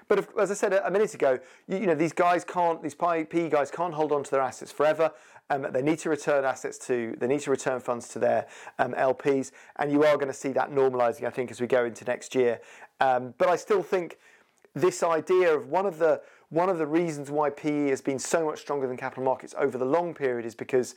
But 0.08 0.18
if, 0.18 0.28
as 0.38 0.50
I 0.50 0.54
said 0.54 0.72
a 0.72 0.90
minute 0.90 1.14
ago, 1.14 1.38
you, 1.68 1.78
you, 1.78 1.86
know 1.86 1.94
these 1.94 2.12
guys 2.12 2.44
can't, 2.44 2.82
these 2.82 2.94
PE 2.94 3.48
guys 3.48 3.70
can't 3.70 3.94
hold 3.94 4.12
on 4.12 4.22
to 4.24 4.30
their 4.30 4.40
assets 4.40 4.72
forever. 4.72 5.12
Um, 5.50 5.66
they 5.70 5.82
need 5.82 5.98
to 6.00 6.10
return 6.10 6.44
assets 6.44 6.78
to, 6.86 7.14
they 7.18 7.26
need 7.26 7.40
to 7.40 7.50
return 7.50 7.80
funds 7.80 8.08
to 8.08 8.18
their 8.18 8.46
um, 8.78 8.92
LPs, 8.94 9.52
and 9.76 9.92
you 9.92 10.04
are 10.04 10.16
going 10.16 10.28
to 10.28 10.32
see 10.32 10.50
that 10.52 10.70
normalising, 10.70 11.26
I 11.26 11.30
think, 11.30 11.50
as 11.50 11.60
we 11.60 11.66
go 11.66 11.84
into 11.84 12.04
next 12.04 12.34
year. 12.34 12.60
Um, 13.00 13.34
but 13.38 13.48
I 13.48 13.56
still 13.56 13.82
think 13.82 14.18
this 14.74 15.02
idea 15.02 15.54
of 15.54 15.68
one 15.68 15.86
of 15.86 15.98
the 15.98 16.22
one 16.48 16.68
of 16.68 16.76
the 16.76 16.86
reasons 16.86 17.30
why 17.30 17.48
PE 17.48 17.88
has 17.88 18.02
been 18.02 18.18
so 18.18 18.44
much 18.44 18.60
stronger 18.60 18.86
than 18.86 18.98
capital 18.98 19.24
markets 19.24 19.54
over 19.56 19.78
the 19.78 19.86
long 19.86 20.12
period 20.12 20.44
is 20.44 20.54
because 20.54 20.94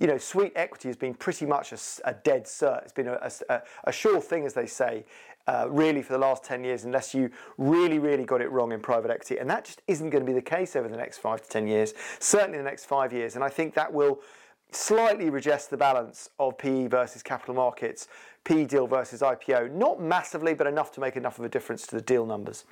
you 0.00 0.06
know, 0.06 0.18
sweet 0.18 0.52
equity 0.54 0.88
has 0.88 0.96
been 0.96 1.14
pretty 1.14 1.44
much 1.44 1.72
a, 1.72 1.78
a 2.04 2.14
dead 2.14 2.44
cert. 2.44 2.82
It's 2.82 2.92
been 2.92 3.08
a, 3.08 3.30
a, 3.48 3.62
a 3.84 3.92
sure 3.92 4.20
thing, 4.20 4.44
as 4.46 4.54
they 4.54 4.66
say, 4.66 5.04
uh, 5.48 5.66
really 5.70 6.02
for 6.02 6.12
the 6.12 6.18
last 6.18 6.44
10 6.44 6.62
years, 6.62 6.84
unless 6.84 7.14
you 7.14 7.30
really, 7.56 7.98
really 7.98 8.24
got 8.24 8.42
it 8.42 8.50
wrong 8.50 8.70
in 8.70 8.80
private 8.80 9.10
equity. 9.10 9.38
And 9.38 9.48
that 9.48 9.64
just 9.64 9.80
isn't 9.86 10.10
going 10.10 10.22
to 10.22 10.26
be 10.26 10.34
the 10.34 10.42
case 10.42 10.76
over 10.76 10.88
the 10.88 10.96
next 10.96 11.18
five 11.18 11.42
to 11.42 11.48
10 11.48 11.66
years, 11.66 11.94
certainly 12.18 12.58
the 12.58 12.64
next 12.64 12.84
five 12.84 13.14
years. 13.14 13.34
And 13.34 13.42
I 13.42 13.48
think 13.48 13.72
that 13.74 13.90
will 13.90 14.20
slightly 14.70 15.30
readjust 15.30 15.70
the 15.70 15.76
balance 15.76 16.30
of 16.38 16.58
PE 16.58 16.88
versus 16.88 17.22
capital 17.22 17.54
markets 17.54 18.08
P 18.48 18.64
deal 18.64 18.86
versus 18.86 19.20
IPO. 19.20 19.72
Not 19.72 20.00
massively, 20.00 20.54
but 20.54 20.66
enough 20.66 20.90
to 20.92 21.00
make 21.00 21.16
enough 21.16 21.38
of 21.38 21.44
a 21.44 21.48
difference 21.50 21.86
to 21.88 21.96
the 21.96 22.00
deal 22.00 22.24
numbers. 22.24 22.64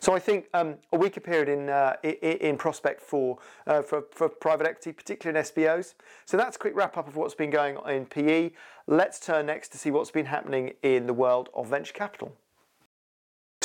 So 0.00 0.14
I 0.14 0.18
think 0.18 0.46
um, 0.54 0.76
a 0.92 0.96
weaker 0.96 1.20
period 1.20 1.50
in, 1.50 1.68
uh, 1.68 1.96
in 2.02 2.56
prospect 2.56 3.02
for, 3.02 3.38
uh, 3.66 3.82
for, 3.82 4.04
for 4.10 4.30
private 4.30 4.66
equity, 4.66 4.92
particularly 4.92 5.38
in 5.38 5.44
SBOs. 5.44 5.94
So 6.24 6.38
that's 6.38 6.56
a 6.56 6.58
quick 6.58 6.74
wrap 6.74 6.96
up 6.96 7.08
of 7.08 7.16
what's 7.16 7.34
been 7.34 7.50
going 7.50 7.76
on 7.76 7.90
in 7.90 8.06
PE. 8.06 8.52
Let's 8.86 9.20
turn 9.20 9.46
next 9.46 9.68
to 9.72 9.78
see 9.78 9.90
what's 9.90 10.10
been 10.10 10.26
happening 10.26 10.72
in 10.82 11.06
the 11.06 11.14
world 11.14 11.50
of 11.54 11.68
venture 11.68 11.92
capital. 11.92 12.32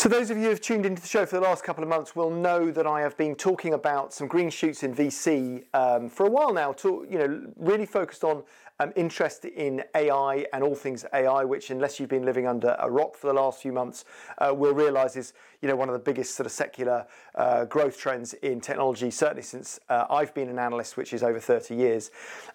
So 0.03 0.09
those 0.09 0.29
of 0.29 0.35
you 0.35 0.43
who 0.43 0.49
have 0.49 0.59
tuned 0.59 0.85
into 0.85 1.01
the 1.01 1.07
show 1.07 1.25
for 1.25 1.37
the 1.37 1.41
last 1.41 1.63
couple 1.63 1.81
of 1.81 1.89
months 1.89 2.13
will 2.13 2.29
know 2.29 2.71
that 2.71 2.85
I 2.85 2.99
have 2.99 3.15
been 3.15 3.35
talking 3.35 3.73
about 3.73 4.13
some 4.13 4.27
green 4.27 4.49
shoots 4.49 4.83
in 4.83 4.93
VC 4.93 5.63
um, 5.73 6.09
for 6.09 6.25
a 6.25 6.29
while 6.29 6.51
now. 6.53 6.73
To, 6.73 7.07
you 7.09 7.17
know, 7.17 7.47
really 7.55 7.85
focused 7.85 8.25
on 8.25 8.43
um, 8.81 8.91
interest 8.97 9.45
in 9.45 9.81
AI 9.95 10.45
and 10.51 10.61
all 10.61 10.75
things 10.75 11.05
AI, 11.13 11.45
which 11.45 11.69
unless 11.69 12.01
you've 12.01 12.09
been 12.09 12.25
living 12.25 12.47
under 12.47 12.75
a 12.79 12.91
rock 12.91 13.15
for 13.15 13.27
the 13.27 13.33
last 13.33 13.61
few 13.61 13.71
months, 13.71 14.03
uh, 14.39 14.53
will 14.53 14.73
realise 14.73 15.15
is 15.15 15.31
you 15.61 15.69
know 15.69 15.75
one 15.77 15.87
of 15.87 15.93
the 15.93 15.99
biggest 15.99 16.35
sort 16.35 16.47
of 16.47 16.51
secular 16.51 17.05
uh, 17.35 17.63
growth 17.63 17.97
trends 17.97 18.33
in 18.33 18.59
technology, 18.59 19.09
certainly 19.09 19.41
since 19.41 19.79
uh, 19.87 20.05
I've 20.09 20.33
been 20.33 20.49
an 20.49 20.59
analyst, 20.59 20.97
which 20.97 21.13
is 21.13 21.23
over 21.23 21.39
30 21.39 21.75
years, 21.75 22.11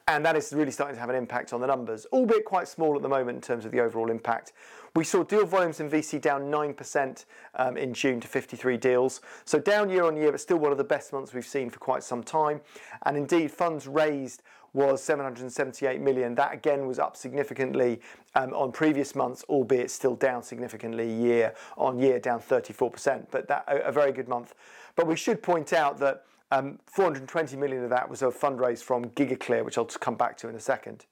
and 0.07 0.23
that 0.27 0.37
is 0.37 0.53
really 0.53 0.73
starting 0.73 0.97
to 0.97 1.01
have 1.01 1.09
an 1.09 1.17
impact 1.17 1.55
on 1.55 1.63
the 1.63 1.67
numbers, 1.67 2.07
albeit 2.13 2.45
quite 2.45 2.69
small 2.69 2.95
at 2.95 3.01
the 3.01 3.09
moment 3.09 3.37
in 3.37 3.41
terms 3.41 3.65
of 3.65 3.73
the 3.73 3.81
overall 3.81 4.11
impact. 4.11 4.53
We 4.99 5.05
saw 5.05 5.23
deal 5.23 5.47
volumes 5.47 5.79
in 5.79 5.89
VC 5.89 6.21
down 6.21 6.51
9% 6.51 7.25
um, 7.55 7.77
in 7.77 7.95
June 7.95 8.19
to 8.19 8.27
53 8.27 8.77
deals. 8.79 9.21
So 9.45 9.61
down 9.61 9.91
year 9.91 10.03
on 10.03 10.17
year, 10.17 10.33
but 10.33 10.41
still 10.41 10.57
one 10.57 10.73
of 10.73 10.79
the 10.79 10.83
best 10.83 11.13
months 11.13 11.33
we've 11.33 11.47
seen 11.47 11.71
for 11.71 11.79
quite 11.79 12.03
some 12.03 12.25
time. 12.25 12.61
And 13.05 13.17
indeed, 13.17 13.53
funds 13.53 13.87
raised 13.87 14.43
was 14.73 15.01
778 15.01 16.01
million. 16.01 16.35
That 16.35 16.53
again 16.53 16.89
was 16.89 16.99
up 16.99 17.17
significantly 17.17 18.01
um, 18.35 18.53
on 18.53 18.73
previous 18.73 19.15
months, 19.15 19.45
albeit 19.49 19.93
still 19.93 20.17
down 20.17 20.43
significantly 20.43 21.09
year 21.09 21.55
on 21.77 22.01
year, 22.01 22.19
down 22.19 22.41
34%. 22.41 23.27
But 23.31 23.47
that 23.47 23.67
a, 23.69 23.77
a 23.83 23.93
very 23.93 24.11
good 24.11 24.27
month. 24.27 24.57
But 24.97 25.07
we 25.07 25.15
should 25.15 25.45
point 25.45 25.73
out 25.73 25.99
that 25.99 26.25
um, 26.51 26.81
420 26.87 27.57
million 27.57 27.85
of 27.85 27.91
that 27.91 28.11
was 28.11 28.23
a 28.23 28.33
fundraise 28.33 28.83
from 28.83 29.11
GigaClear, 29.11 29.65
which 29.65 29.79
I'll 29.79 29.85
come 29.85 30.17
back 30.17 30.37
to 30.39 30.49
in 30.49 30.57
a 30.57 30.61
second. 30.61 31.07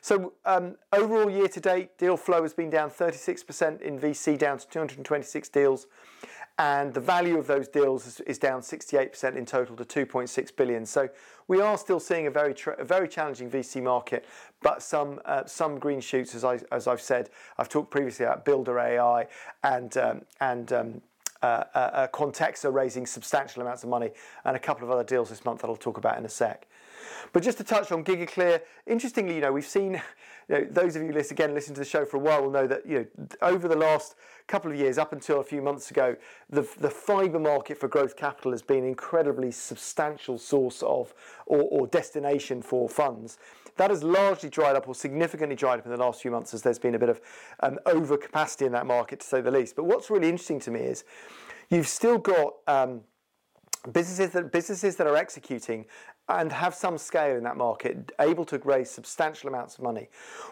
So 0.00 0.32
um, 0.44 0.76
overall 0.92 1.30
year 1.30 1.48
to 1.48 1.60
date, 1.60 1.98
deal 1.98 2.16
flow 2.16 2.42
has 2.42 2.54
been 2.54 2.70
down 2.70 2.90
36% 2.90 3.82
in 3.82 3.98
VC, 3.98 4.38
down 4.38 4.58
to 4.58 4.68
226 4.68 5.48
deals 5.48 5.86
and 6.60 6.92
the 6.92 7.00
value 7.00 7.38
of 7.38 7.46
those 7.46 7.68
deals 7.68 8.20
is, 8.20 8.38
down 8.38 8.60
68% 8.60 9.34
in 9.34 9.46
total 9.46 9.74
to 9.76 9.84
2.6 9.84 10.56
billion. 10.56 10.84
So 10.84 11.08
we 11.48 11.62
are 11.62 11.78
still 11.78 11.98
seeing 11.98 12.26
a 12.26 12.30
very 12.30 12.54
very 12.80 13.08
challenging 13.08 13.50
VC 13.50 13.82
market, 13.82 14.26
but 14.60 14.82
some 14.82 15.20
uh, 15.24 15.46
some 15.46 15.78
green 15.78 16.00
shoots, 16.00 16.34
as 16.34 16.44
I 16.44 16.60
as 16.70 16.86
I've 16.86 17.00
said, 17.00 17.30
I've 17.56 17.70
talked 17.70 17.90
previously 17.90 18.26
about 18.26 18.44
Builder 18.44 18.78
AI 18.78 19.26
and 19.64 19.96
um, 19.96 20.22
and 20.40 20.70
um, 20.74 21.00
uh, 21.42 21.64
uh, 21.72 22.08
Quantexa 22.08 22.70
raising 22.70 23.06
substantial 23.06 23.62
amounts 23.62 23.82
of 23.82 23.88
money, 23.88 24.10
and 24.44 24.54
a 24.54 24.60
couple 24.60 24.84
of 24.84 24.90
other 24.90 25.04
deals 25.04 25.30
this 25.30 25.46
month 25.46 25.62
that 25.62 25.68
I'll 25.68 25.76
talk 25.76 25.96
about 25.96 26.18
in 26.18 26.26
a 26.26 26.28
sec. 26.28 26.66
But 27.32 27.42
just 27.42 27.58
to 27.58 27.64
touch 27.64 27.92
on 27.92 28.04
GigaClear, 28.04 28.60
interestingly, 28.86 29.34
you 29.34 29.40
know, 29.40 29.52
we've 29.52 29.66
seen, 29.66 29.94
you 30.48 30.54
know, 30.54 30.66
those 30.70 30.96
of 30.96 31.02
you 31.02 31.12
listen, 31.12 31.34
again 31.34 31.54
listen 31.54 31.74
to 31.74 31.80
the 31.80 31.84
show 31.86 32.04
for 32.04 32.16
a 32.16 32.20
while 32.20 32.42
will 32.42 32.50
know 32.50 32.66
that 32.66 32.86
you 32.86 32.98
know 32.98 33.26
over 33.42 33.68
the 33.68 33.76
last 33.76 34.16
couple 34.46 34.70
of 34.70 34.76
years, 34.76 34.98
up 34.98 35.12
until 35.12 35.40
a 35.40 35.44
few 35.44 35.62
months 35.62 35.90
ago, 35.90 36.16
the 36.48 36.62
the 36.78 36.90
fibre 36.90 37.38
market 37.38 37.78
for 37.78 37.88
growth 37.88 38.16
capital 38.16 38.50
has 38.50 38.62
been 38.62 38.84
an 38.84 38.88
incredibly 38.88 39.50
substantial 39.50 40.38
source 40.38 40.82
of 40.82 41.14
or, 41.46 41.62
or 41.62 41.86
destination 41.86 42.62
for 42.62 42.88
funds. 42.88 43.38
That 43.76 43.90
has 43.90 44.02
largely 44.02 44.50
dried 44.50 44.76
up 44.76 44.88
or 44.88 44.94
significantly 44.94 45.56
dried 45.56 45.78
up 45.78 45.86
in 45.86 45.92
the 45.92 45.96
last 45.96 46.20
few 46.20 46.30
months 46.30 46.52
as 46.52 46.62
there's 46.62 46.78
been 46.78 46.94
a 46.94 46.98
bit 46.98 47.08
of 47.08 47.20
um, 47.60 47.78
overcapacity 47.86 48.66
in 48.66 48.72
that 48.72 48.86
market, 48.86 49.20
to 49.20 49.26
say 49.26 49.40
the 49.40 49.50
least. 49.50 49.76
But 49.76 49.84
what's 49.84 50.10
really 50.10 50.28
interesting 50.28 50.60
to 50.60 50.70
me 50.70 50.80
is 50.80 51.04
you've 51.70 51.88
still 51.88 52.18
got 52.18 52.54
um, 52.66 53.02
businesses 53.92 54.30
that 54.32 54.52
businesses 54.52 54.96
that 54.96 55.06
are 55.06 55.16
executing 55.16 55.86
and 56.30 56.52
have 56.52 56.74
some 56.74 56.96
scale 56.98 57.36
in 57.36 57.44
that 57.44 57.56
market, 57.56 58.12
able 58.20 58.44
to 58.46 58.58
raise 58.64 58.90
substantial 58.90 59.48
amounts 59.48 59.76
of 59.76 59.84
money. 59.84 60.08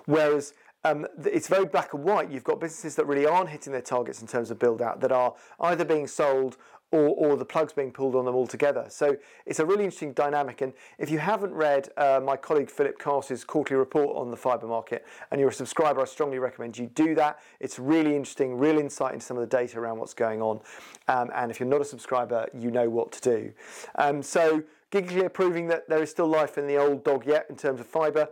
Whereas 0.07 0.55
um, 0.85 1.07
it's 1.25 1.49
very 1.49 1.64
black 1.64 1.95
and 1.95 2.05
white. 2.05 2.31
You've 2.31 2.45
got 2.45 2.61
businesses 2.61 2.95
that 2.97 3.07
really 3.07 3.27
aren't 3.27 3.49
hitting 3.49 3.73
their 3.73 3.83
targets 3.83 4.21
in 4.21 4.29
terms 4.29 4.51
of 4.51 4.59
build 4.59 4.81
out 4.81 5.01
that 5.01 5.12
are 5.12 5.35
either 5.61 5.85
being 5.85 6.07
sold 6.07 6.57
or, 6.91 7.09
or 7.11 7.37
the 7.37 7.45
plugs 7.45 7.73
being 7.73 7.93
pulled 7.93 8.14
on 8.14 8.25
them 8.25 8.35
altogether. 8.35 8.87
So 8.88 9.17
it's 9.45 9.59
a 9.59 9.67
really 9.67 9.85
interesting 9.85 10.12
dynamic. 10.12 10.62
And 10.62 10.73
if 10.99 11.11
you 11.11 11.19
haven't 11.19 11.53
read 11.53 11.91
uh, 11.97 12.21
my 12.25 12.37
colleague 12.37 12.71
Philip 12.71 12.99
Carse's 12.99 13.45
quarterly 13.45 13.79
report 13.79 14.17
on 14.17 14.31
the 14.31 14.37
fibre 14.37 14.67
market 14.67 15.05
and 15.31 15.41
you're 15.41 15.51
a 15.51 15.53
subscriber, 15.53 16.01
I 16.01 16.07
strongly 16.07 16.38
recommend 16.38 16.79
you 16.79 16.87
do 16.87 17.14
that. 17.17 17.41
It's 17.61 17.79
really 17.79 18.17
interesting, 18.17 18.57
real 18.57 18.79
insight 18.79 19.12
into 19.12 19.27
some 19.27 19.37
of 19.37 19.43
the 19.43 19.55
data 19.55 19.79
around 19.79 19.99
what's 19.99 20.14
going 20.14 20.41
on. 20.41 20.61
Um, 21.09 21.31
and 21.35 21.51
if 21.51 21.61
you're 21.61 21.69
not 21.69 21.83
a 21.83 21.85
subscriber, 21.85 22.47
you 22.55 22.71
know 22.71 22.88
what 22.88 23.12
to 23.12 23.21
do. 23.21 23.53
Um, 23.97 24.23
so 24.23 24.62
GigaClear 24.90 25.33
proving 25.33 25.66
that 25.68 25.88
there 25.88 26.03
is 26.03 26.11
still 26.11 26.27
life 26.27 26.57
in 26.57 26.66
the 26.66 26.77
old 26.77 27.05
dog 27.05 27.27
yet 27.27 27.46
in 27.51 27.57
terms 27.57 27.81
of 27.81 27.87
fibre. 27.87 28.29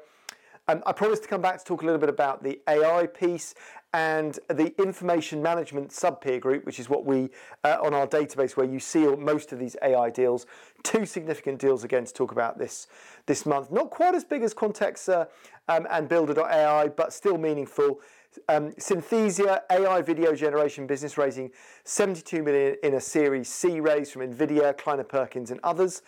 Um, 0.68 0.82
I 0.84 0.92
promised 0.92 1.22
to 1.22 1.28
come 1.28 1.42
back 1.42 1.58
to 1.58 1.64
talk 1.64 1.82
a 1.82 1.84
little 1.84 2.00
bit 2.00 2.08
about 2.08 2.42
the 2.42 2.60
AI 2.68 3.06
piece 3.06 3.54
and 3.92 4.38
the 4.48 4.74
information 4.82 5.40
management 5.40 5.92
sub 5.92 6.20
peer 6.20 6.40
group, 6.40 6.66
which 6.66 6.80
is 6.80 6.88
what 6.88 7.04
we 7.04 7.30
uh, 7.62 7.76
on 7.82 7.94
our 7.94 8.06
database 8.06 8.56
where 8.56 8.66
you 8.66 8.80
see 8.80 9.06
most 9.06 9.52
of 9.52 9.58
these 9.58 9.76
AI 9.82 10.10
deals. 10.10 10.46
Two 10.82 11.06
significant 11.06 11.60
deals 11.60 11.84
again 11.84 12.04
to 12.04 12.12
talk 12.12 12.32
about 12.32 12.58
this 12.58 12.88
this 13.26 13.46
month. 13.46 13.70
Not 13.70 13.90
quite 13.90 14.14
as 14.14 14.24
big 14.24 14.42
as 14.42 14.54
Quantexa 14.54 15.28
um, 15.68 15.86
and 15.90 16.08
Builder.ai, 16.08 16.88
but 16.88 17.12
still 17.12 17.38
meaningful. 17.38 18.00
Um, 18.48 18.72
Synthesia 18.72 19.60
AI 19.70 20.02
video 20.02 20.34
generation 20.34 20.86
business 20.86 21.16
raising 21.16 21.50
72 21.84 22.42
million 22.42 22.76
in 22.82 22.94
a 22.94 23.00
Series 23.00 23.48
C 23.48 23.80
raise 23.80 24.10
from 24.10 24.22
Nvidia, 24.22 24.76
Kleiner 24.76 25.04
Perkins, 25.04 25.50
and 25.50 25.60
others. 25.62 26.02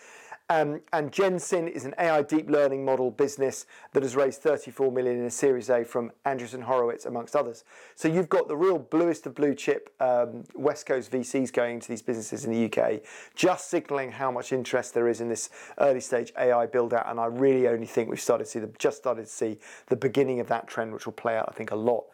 Um, 0.51 0.81
and 0.95 1.13
Gensim 1.13 1.69
is 1.69 1.85
an 1.85 1.95
AI 1.99 2.23
deep 2.23 2.49
learning 2.49 2.83
model 2.83 3.11
business 3.11 3.67
that 3.93 4.03
has 4.03 4.17
raised 4.17 4.41
34 4.41 4.91
million 4.91 5.19
in 5.19 5.27
a 5.27 5.31
Series 5.31 5.69
A 5.69 5.85
from 5.85 6.11
Andreessen 6.25 6.63
Horowitz, 6.63 7.05
amongst 7.05 7.37
others. 7.37 7.65
So 7.97 8.09
you've 8.09 8.31
got 8.31 8.49
the 8.49 8.57
real 8.57 8.79
bluest 8.79 9.27
of 9.27 9.35
blue 9.35 9.55
chip 9.55 9.95
um, 10.01 10.45
West 10.55 10.87
Coast 10.87 11.13
VCs 11.13 11.53
going 11.53 11.75
into 11.75 11.89
these 11.89 12.01
businesses 12.01 12.47
in 12.47 12.53
the 12.53 12.65
UK, 12.65 13.03
just 13.35 13.69
signalling 13.69 14.11
how 14.11 14.31
much 14.31 14.51
interest 14.51 14.95
there 14.95 15.07
is 15.07 15.21
in 15.21 15.29
this 15.29 15.51
early 15.81 16.01
stage 16.01 16.33
AI 16.39 16.65
build 16.65 16.95
out. 16.95 17.07
And 17.11 17.21
I 17.21 17.27
really 17.27 17.69
only 17.69 17.87
think 17.87 18.09
we've 18.09 18.19
started 18.19 18.45
to 18.45 18.51
see 18.51 18.59
the, 18.59 18.71
just 18.79 18.97
started 18.97 19.27
to 19.27 19.31
see 19.31 19.59
the 19.89 19.97
beginning 19.97 20.41
of 20.41 20.49
that 20.49 20.67
trend, 20.67 20.95
which 20.95 21.05
will 21.05 21.13
play 21.13 21.37
out, 21.37 21.51
I 21.51 21.53
think, 21.53 21.73
a 21.73 21.77
lot 21.77 22.05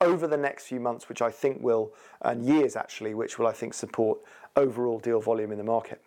over 0.00 0.28
the 0.28 0.36
next 0.36 0.66
few 0.66 0.78
months, 0.78 1.08
which 1.08 1.22
I 1.22 1.30
think 1.32 1.60
will, 1.60 1.92
and 2.22 2.44
years 2.46 2.76
actually, 2.76 3.14
which 3.14 3.36
will, 3.36 3.48
I 3.48 3.52
think, 3.52 3.74
support 3.74 4.20
overall 4.54 5.00
deal 5.00 5.20
volume 5.20 5.50
in 5.50 5.58
the 5.58 5.64
market. 5.64 6.00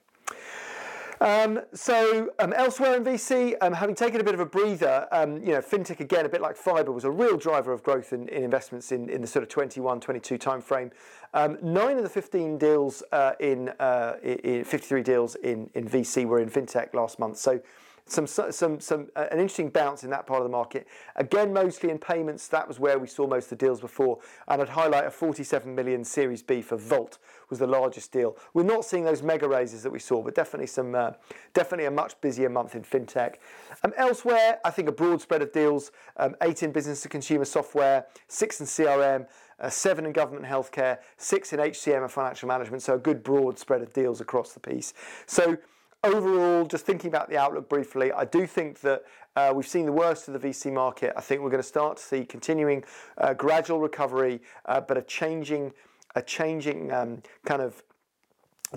Um, 1.22 1.62
so 1.74 2.32
um, 2.40 2.54
elsewhere 2.54 2.96
in 2.96 3.04
VC, 3.04 3.56
um, 3.62 3.74
having 3.74 3.96
taken 3.96 4.20
a 4.20 4.24
bit 4.24 4.34
of 4.34 4.40
a 4.40 4.46
breather, 4.46 5.08
um, 5.12 5.38
you 5.38 5.52
know, 5.52 5.62
fintech 5.62 6.00
again, 6.00 6.26
a 6.26 6.30
bit 6.30 6.42
like 6.42 6.56
fibre, 6.56 6.92
was 6.92 7.04
a 7.04 7.12
real 7.12 7.38
driver 7.38 7.72
of 7.72 7.84
growth 7.84 8.14
in, 8.14 8.28
in 8.30 8.44
investments 8.44 8.92
in, 8.92 9.10
in 9.10 9.22
the 9.22 9.28
sort 9.28 9.44
of 9.44 9.50
21, 9.50 10.00
22 10.00 10.38
timeframe. 10.38 10.92
Um, 11.34 11.58
nine 11.62 11.98
of 11.98 12.04
the 12.04 12.10
15 12.10 12.58
deals 12.58 13.04
uh, 13.12 13.34
in, 13.40 13.70
uh, 13.80 14.16
in 14.24 14.64
53 14.64 15.02
deals 15.02 15.36
in, 15.36 15.70
in 15.74 15.88
VC 15.88 16.26
were 16.26 16.40
in 16.40 16.50
fintech 16.50 16.94
last 16.94 17.20
month. 17.20 17.38
So 17.38 17.62
some 18.06 18.28
some 18.28 18.80
some 18.80 19.08
uh, 19.16 19.28
an 19.32 19.40
interesting 19.40 19.70
bounce 19.70 20.04
in 20.04 20.10
that 20.10 20.28
part 20.28 20.40
of 20.42 20.46
the 20.46 20.52
market. 20.52 20.88
Again, 21.16 21.54
mostly 21.54 21.90
in 21.90 21.98
payments. 21.98 22.48
That 22.50 22.68
was 22.68 22.80
where 22.80 23.00
we 23.00 23.08
saw 23.08 23.28
most 23.28 23.46
of 23.46 23.58
the 23.58 23.66
deals 23.66 23.80
before. 23.80 24.20
And 24.48 24.62
I'd 24.62 24.70
highlight 24.70 25.06
a 25.06 25.12
47 25.12 25.74
million 25.74 26.04
Series 26.04 26.44
B 26.44 26.62
for 26.62 26.78
Volt 26.78 27.18
was 27.50 27.60
the 27.60 27.68
largest 27.68 28.12
deal. 28.12 28.36
We're 28.54 28.64
not 28.64 28.84
seeing 28.84 29.04
those 29.06 29.24
mega 29.24 29.48
raises 29.48 29.84
that 29.84 29.92
we 29.92 30.00
saw, 30.00 30.22
but 30.22 30.36
definitely 30.36 30.68
some 30.68 30.96
uh, 30.96 31.12
definitely 31.54 31.86
a 31.86 31.92
much 31.92 32.20
busier 32.20 32.50
month 32.50 32.76
in 32.76 32.84
fintech. 32.84 33.36
Um, 33.84 33.94
elsewhere, 33.96 34.60
I 34.66 34.72
think 34.72 34.90
a 34.90 34.92
broad 34.92 35.22
spread 35.22 35.42
of 35.42 35.52
deals. 35.52 35.92
Um, 36.18 36.36
eight 36.42 36.64
in 36.64 36.72
business 36.72 37.02
to 37.04 37.10
consumer 37.10 37.46
software, 37.46 38.06
six 38.28 38.60
in 38.60 38.66
CRM. 38.66 39.28
Uh, 39.60 39.70
seven 39.70 40.06
in 40.06 40.12
government 40.12 40.46
healthcare, 40.46 40.98
six 41.18 41.54
in 41.54 41.60
HCM 41.60 42.02
and 42.02 42.12
financial 42.12 42.48
management, 42.48 42.82
so 42.82 42.96
a 42.96 42.98
good 42.98 43.24
broad 43.24 43.58
spread 43.58 43.82
of 43.82 43.94
deals 43.94 44.20
across 44.20 44.52
the 44.52 44.60
piece. 44.60 44.94
So 45.28 45.58
overall, 46.04 46.66
just 46.66 46.86
thinking 46.86 47.08
about 47.10 47.30
the 47.30 47.38
outlook 47.38 47.70
briefly, 47.70 48.12
I 48.12 48.26
do 48.26 48.46
think 48.46 48.82
that 48.82 49.04
uh, 49.36 49.52
we've 49.56 49.68
seen 49.68 49.86
the 49.86 49.92
worst 49.92 50.28
of 50.28 50.40
the 50.40 50.48
VC 50.48 50.72
market. 50.72 51.14
I 51.16 51.22
think 51.22 51.42
we're 51.42 51.50
going 51.50 51.62
to 51.62 51.68
start 51.68 51.98
to 51.98 52.04
see 52.04 52.26
continuing 52.26 52.84
uh, 53.18 53.34
gradual 53.34 53.80
recovery, 53.80 54.42
uh, 54.66 54.82
but 54.82 54.98
a 54.98 55.02
changing, 55.02 55.74
a 56.16 56.22
changing 56.22 56.92
um, 56.92 57.24
kind 57.46 57.62
of 57.62 57.84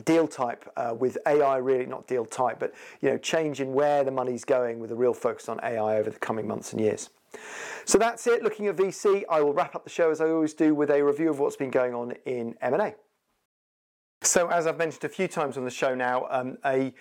deal 0.05 0.29
type 0.29 0.71
uh, 0.77 0.95
with 0.99 1.17
AI 1.27 1.57
really 1.57 1.87
not 1.87 2.07
deal 2.07 2.27
type 2.27 2.59
but 2.59 2.75
you 3.01 3.09
know 3.09 3.17
change 3.17 3.63
in 3.63 3.73
where 3.73 4.05
the 4.05 4.11
money's 4.11 4.45
going 4.45 4.79
with 4.79 4.91
a 4.91 4.95
real 4.95 5.15
focus 5.15 5.49
on 5.49 5.59
AI 5.63 5.97
over 5.97 6.11
the 6.11 6.19
coming 6.19 6.47
months 6.47 6.73
and 6.73 6.81
years. 6.83 7.09
So 7.87 7.99
that's 7.99 8.27
it 8.27 8.43
looking 8.43 8.67
at 8.67 8.77
VC 8.77 9.25
I 9.31 9.41
will 9.41 9.55
wrap 9.55 9.75
up 9.75 9.85
the 9.85 9.91
show 9.91 10.11
as 10.11 10.21
I 10.21 10.29
always 10.29 10.55
do 10.55 10.75
with 10.75 10.91
a 10.91 11.03
review 11.03 11.31
of 11.31 11.39
what's 11.39 11.57
been 11.57 11.71
going 11.71 11.95
on 11.95 12.13
in 12.27 12.55
M&A. 12.61 12.95
So 14.23 14.49
as 14.49 14.67
I've 14.67 14.79
mentioned 14.79 15.05
a 15.05 15.09
few 15.09 15.29
times 15.29 15.57
on 15.57 15.65
the 15.65 15.71
show 15.71 15.95
now 15.95 16.27
um, 16.31 16.59
a 16.65 16.93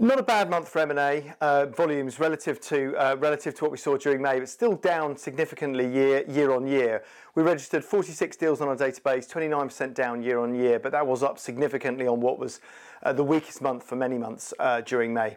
not 0.00 0.18
a 0.18 0.22
bad 0.22 0.48
month 0.48 0.66
for 0.66 0.78
M&A 0.78 1.34
uh, 1.42 1.66
volumes 1.66 2.18
relative 2.18 2.58
to 2.58 2.96
uh, 2.96 3.16
relative 3.18 3.54
to 3.54 3.64
what 3.64 3.70
we 3.70 3.76
saw 3.76 3.98
during 3.98 4.22
May, 4.22 4.38
but 4.38 4.48
still 4.48 4.74
down 4.74 5.14
significantly 5.14 5.86
year 5.86 6.24
year 6.26 6.52
on 6.52 6.66
year. 6.66 7.04
We 7.34 7.42
registered 7.42 7.84
46 7.84 8.36
deals 8.38 8.62
on 8.62 8.68
our 8.68 8.76
database, 8.76 9.30
29% 9.30 9.92
down 9.92 10.22
year 10.22 10.38
on 10.38 10.54
year, 10.54 10.78
but 10.78 10.92
that 10.92 11.06
was 11.06 11.22
up 11.22 11.38
significantly 11.38 12.06
on 12.06 12.20
what 12.20 12.38
was 12.38 12.60
uh, 13.02 13.12
the 13.12 13.24
weakest 13.24 13.60
month 13.60 13.82
for 13.82 13.94
many 13.94 14.16
months 14.16 14.54
during 14.86 15.12
May. 15.12 15.36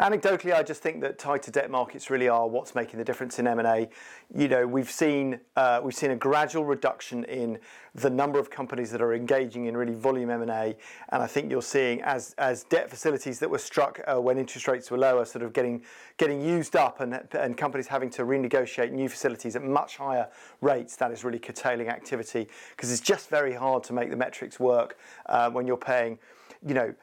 Anecdotally, 0.00 0.52
I 0.52 0.64
just 0.64 0.82
think 0.82 1.00
that 1.02 1.18
tighter 1.18 1.52
debt 1.52 1.70
markets 1.70 2.10
really 2.10 2.28
are 2.28 2.48
what's 2.48 2.74
making 2.74 2.98
the 2.98 3.04
difference 3.04 3.38
in 3.38 3.46
M&A. 3.46 3.88
You 4.34 4.48
know, 4.48 4.66
we've 4.66 4.90
seen 4.90 5.38
uh, 5.54 5.80
we've 5.84 5.94
seen 5.94 6.10
a 6.10 6.16
gradual 6.16 6.64
reduction 6.64 7.22
in 7.24 7.58
the 7.94 8.10
number 8.10 8.40
of 8.40 8.50
companies 8.50 8.90
that 8.90 9.00
are 9.00 9.14
engaging 9.14 9.66
in 9.66 9.76
really 9.76 9.94
volume 9.94 10.30
M&A, 10.30 10.74
and 11.10 11.22
I 11.22 11.28
think 11.28 11.48
you're 11.48 11.62
seeing 11.62 12.02
as 12.02 12.34
as 12.38 12.64
debt 12.64 12.90
facilities 12.90 13.38
that 13.38 13.48
were 13.48 13.58
struck 13.58 14.00
uh, 14.08 14.20
when 14.20 14.36
interest 14.36 14.66
rates 14.66 14.90
were 14.90 14.98
lower, 14.98 15.24
sort 15.24 15.44
of 15.44 15.52
getting 15.52 15.82
getting 16.16 16.40
used 16.40 16.74
up, 16.74 17.00
and 17.00 17.20
and 17.32 17.56
companies 17.56 17.86
having 17.86 18.10
to 18.10 18.24
renegotiate 18.24 18.90
new 18.90 19.08
facilities 19.08 19.54
at 19.54 19.62
much 19.62 19.96
higher 19.96 20.28
rates. 20.60 20.96
That 20.96 21.12
is 21.12 21.22
really 21.22 21.38
curtailing 21.38 21.88
activity 21.88 22.48
because 22.70 22.90
it's 22.90 23.00
just 23.00 23.30
very 23.30 23.54
hard 23.54 23.84
to 23.84 23.92
make 23.92 24.10
the 24.10 24.16
metrics 24.16 24.58
work 24.58 24.98
uh, 25.26 25.50
when 25.50 25.68
you're 25.68 25.76
paying, 25.76 26.18
you 26.66 26.74
know 26.74 26.94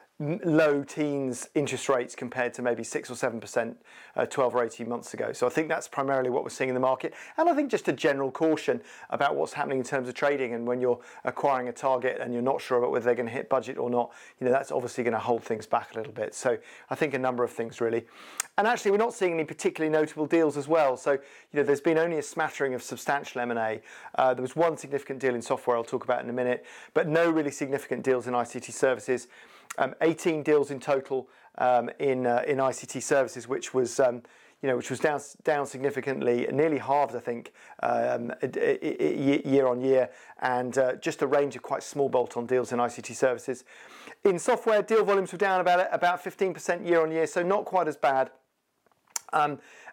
low 0.44 0.84
teens 0.84 1.48
interest 1.54 1.88
rates 1.88 2.14
compared 2.14 2.54
to 2.54 2.62
maybe 2.62 2.84
6 2.84 3.10
or 3.10 3.14
7% 3.14 3.74
uh, 4.14 4.26
12 4.26 4.54
or 4.54 4.64
18 4.64 4.88
months 4.88 5.14
ago. 5.14 5.32
So 5.32 5.46
I 5.46 5.50
think 5.50 5.68
that's 5.68 5.88
primarily 5.88 6.30
what 6.30 6.44
we're 6.44 6.50
seeing 6.50 6.68
in 6.68 6.74
the 6.74 6.80
market. 6.80 7.12
And 7.36 7.48
I 7.48 7.54
think 7.54 7.70
just 7.70 7.88
a 7.88 7.92
general 7.92 8.30
caution 8.30 8.80
about 9.10 9.34
what's 9.34 9.52
happening 9.52 9.78
in 9.78 9.84
terms 9.84 10.08
of 10.08 10.14
trading 10.14 10.54
and 10.54 10.66
when 10.66 10.80
you're 10.80 11.00
acquiring 11.24 11.68
a 11.68 11.72
target 11.72 12.18
and 12.20 12.32
you're 12.32 12.42
not 12.42 12.60
sure 12.60 12.78
about 12.78 12.92
whether 12.92 13.04
they're 13.04 13.14
going 13.14 13.26
to 13.26 13.32
hit 13.32 13.48
budget 13.48 13.78
or 13.78 13.90
not, 13.90 14.12
you 14.38 14.46
know, 14.46 14.52
that's 14.52 14.70
obviously 14.70 15.02
going 15.02 15.12
to 15.12 15.18
hold 15.18 15.42
things 15.42 15.66
back 15.66 15.94
a 15.94 15.98
little 15.98 16.12
bit. 16.12 16.34
So 16.34 16.56
I 16.90 16.94
think 16.94 17.14
a 17.14 17.18
number 17.18 17.42
of 17.42 17.50
things 17.50 17.80
really. 17.80 18.06
And 18.58 18.66
actually 18.66 18.92
we're 18.92 18.98
not 18.98 19.14
seeing 19.14 19.32
any 19.32 19.44
particularly 19.44 19.90
notable 19.90 20.26
deals 20.26 20.56
as 20.56 20.68
well. 20.68 20.96
So, 20.96 21.12
you 21.12 21.20
know, 21.54 21.62
there's 21.64 21.80
been 21.80 21.98
only 21.98 22.18
a 22.18 22.22
smattering 22.22 22.74
of 22.74 22.82
substantial 22.82 23.40
M&A. 23.40 23.80
Uh, 24.14 24.34
there 24.34 24.42
was 24.42 24.54
one 24.54 24.76
significant 24.76 25.18
deal 25.18 25.34
in 25.34 25.42
software 25.42 25.76
I'll 25.76 25.84
talk 25.84 26.04
about 26.04 26.22
in 26.22 26.30
a 26.30 26.34
minute, 26.34 26.64
but 26.94 27.08
no 27.08 27.30
really 27.30 27.50
significant 27.50 28.04
deals 28.04 28.28
in 28.28 28.34
ICT 28.34 28.70
services. 28.72 29.26
Um, 29.78 29.94
18 30.02 30.42
deals 30.42 30.70
in 30.70 30.80
total 30.80 31.28
um, 31.58 31.90
in 31.98 32.26
uh, 32.26 32.42
ICT 32.46 33.02
services, 33.02 33.48
which 33.48 33.72
was 33.72 33.98
um, 34.00 34.22
you 34.60 34.68
know 34.68 34.76
which 34.76 34.90
was 34.90 35.00
down 35.00 35.66
significantly, 35.66 36.46
nearly 36.52 36.78
halved 36.78 37.16
I 37.16 37.20
think 37.20 37.52
um, 37.82 38.32
year 38.42 39.66
on 39.66 39.80
year, 39.80 40.10
and 40.40 40.76
uh, 40.76 40.94
just 40.96 41.22
a 41.22 41.26
range 41.26 41.56
of 41.56 41.62
quite 41.62 41.82
small 41.82 42.08
bolt-on 42.08 42.46
deals 42.46 42.72
in 42.72 42.78
ICT 42.78 43.14
services. 43.14 43.64
In 44.24 44.38
software, 44.38 44.82
deal 44.82 45.04
volumes 45.04 45.32
were 45.32 45.38
down 45.38 45.60
about 45.60 45.88
about 45.92 46.22
15% 46.22 46.86
year 46.86 47.02
on 47.02 47.10
year, 47.10 47.26
so 47.26 47.42
not 47.42 47.64
quite 47.64 47.88
as 47.88 47.96
bad. 47.96 48.30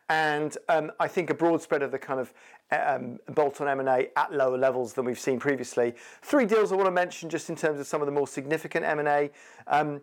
And 0.09 0.57
I 0.67 1.07
think 1.07 1.29
a 1.29 1.33
broad 1.35 1.61
spread 1.61 1.83
of 1.83 1.91
the 1.91 1.99
kind 1.99 2.19
of 2.19 2.33
um, 2.71 3.19
bolt-on 3.33 3.67
M&A 3.67 4.09
at 4.15 4.33
lower 4.33 4.57
levels 4.57 4.93
than 4.93 5.05
we've 5.05 5.19
seen 5.19 5.39
previously. 5.39 5.95
Three 6.21 6.45
deals 6.45 6.71
I 6.71 6.75
want 6.75 6.87
to 6.87 6.91
mention 6.91 7.29
just 7.29 7.49
in 7.49 7.55
terms 7.55 7.79
of 7.79 7.87
some 7.87 8.01
of 8.01 8.05
the 8.05 8.11
more 8.11 8.27
significant 8.27 8.85
M&A. 8.85 9.31
Um, 9.67 10.01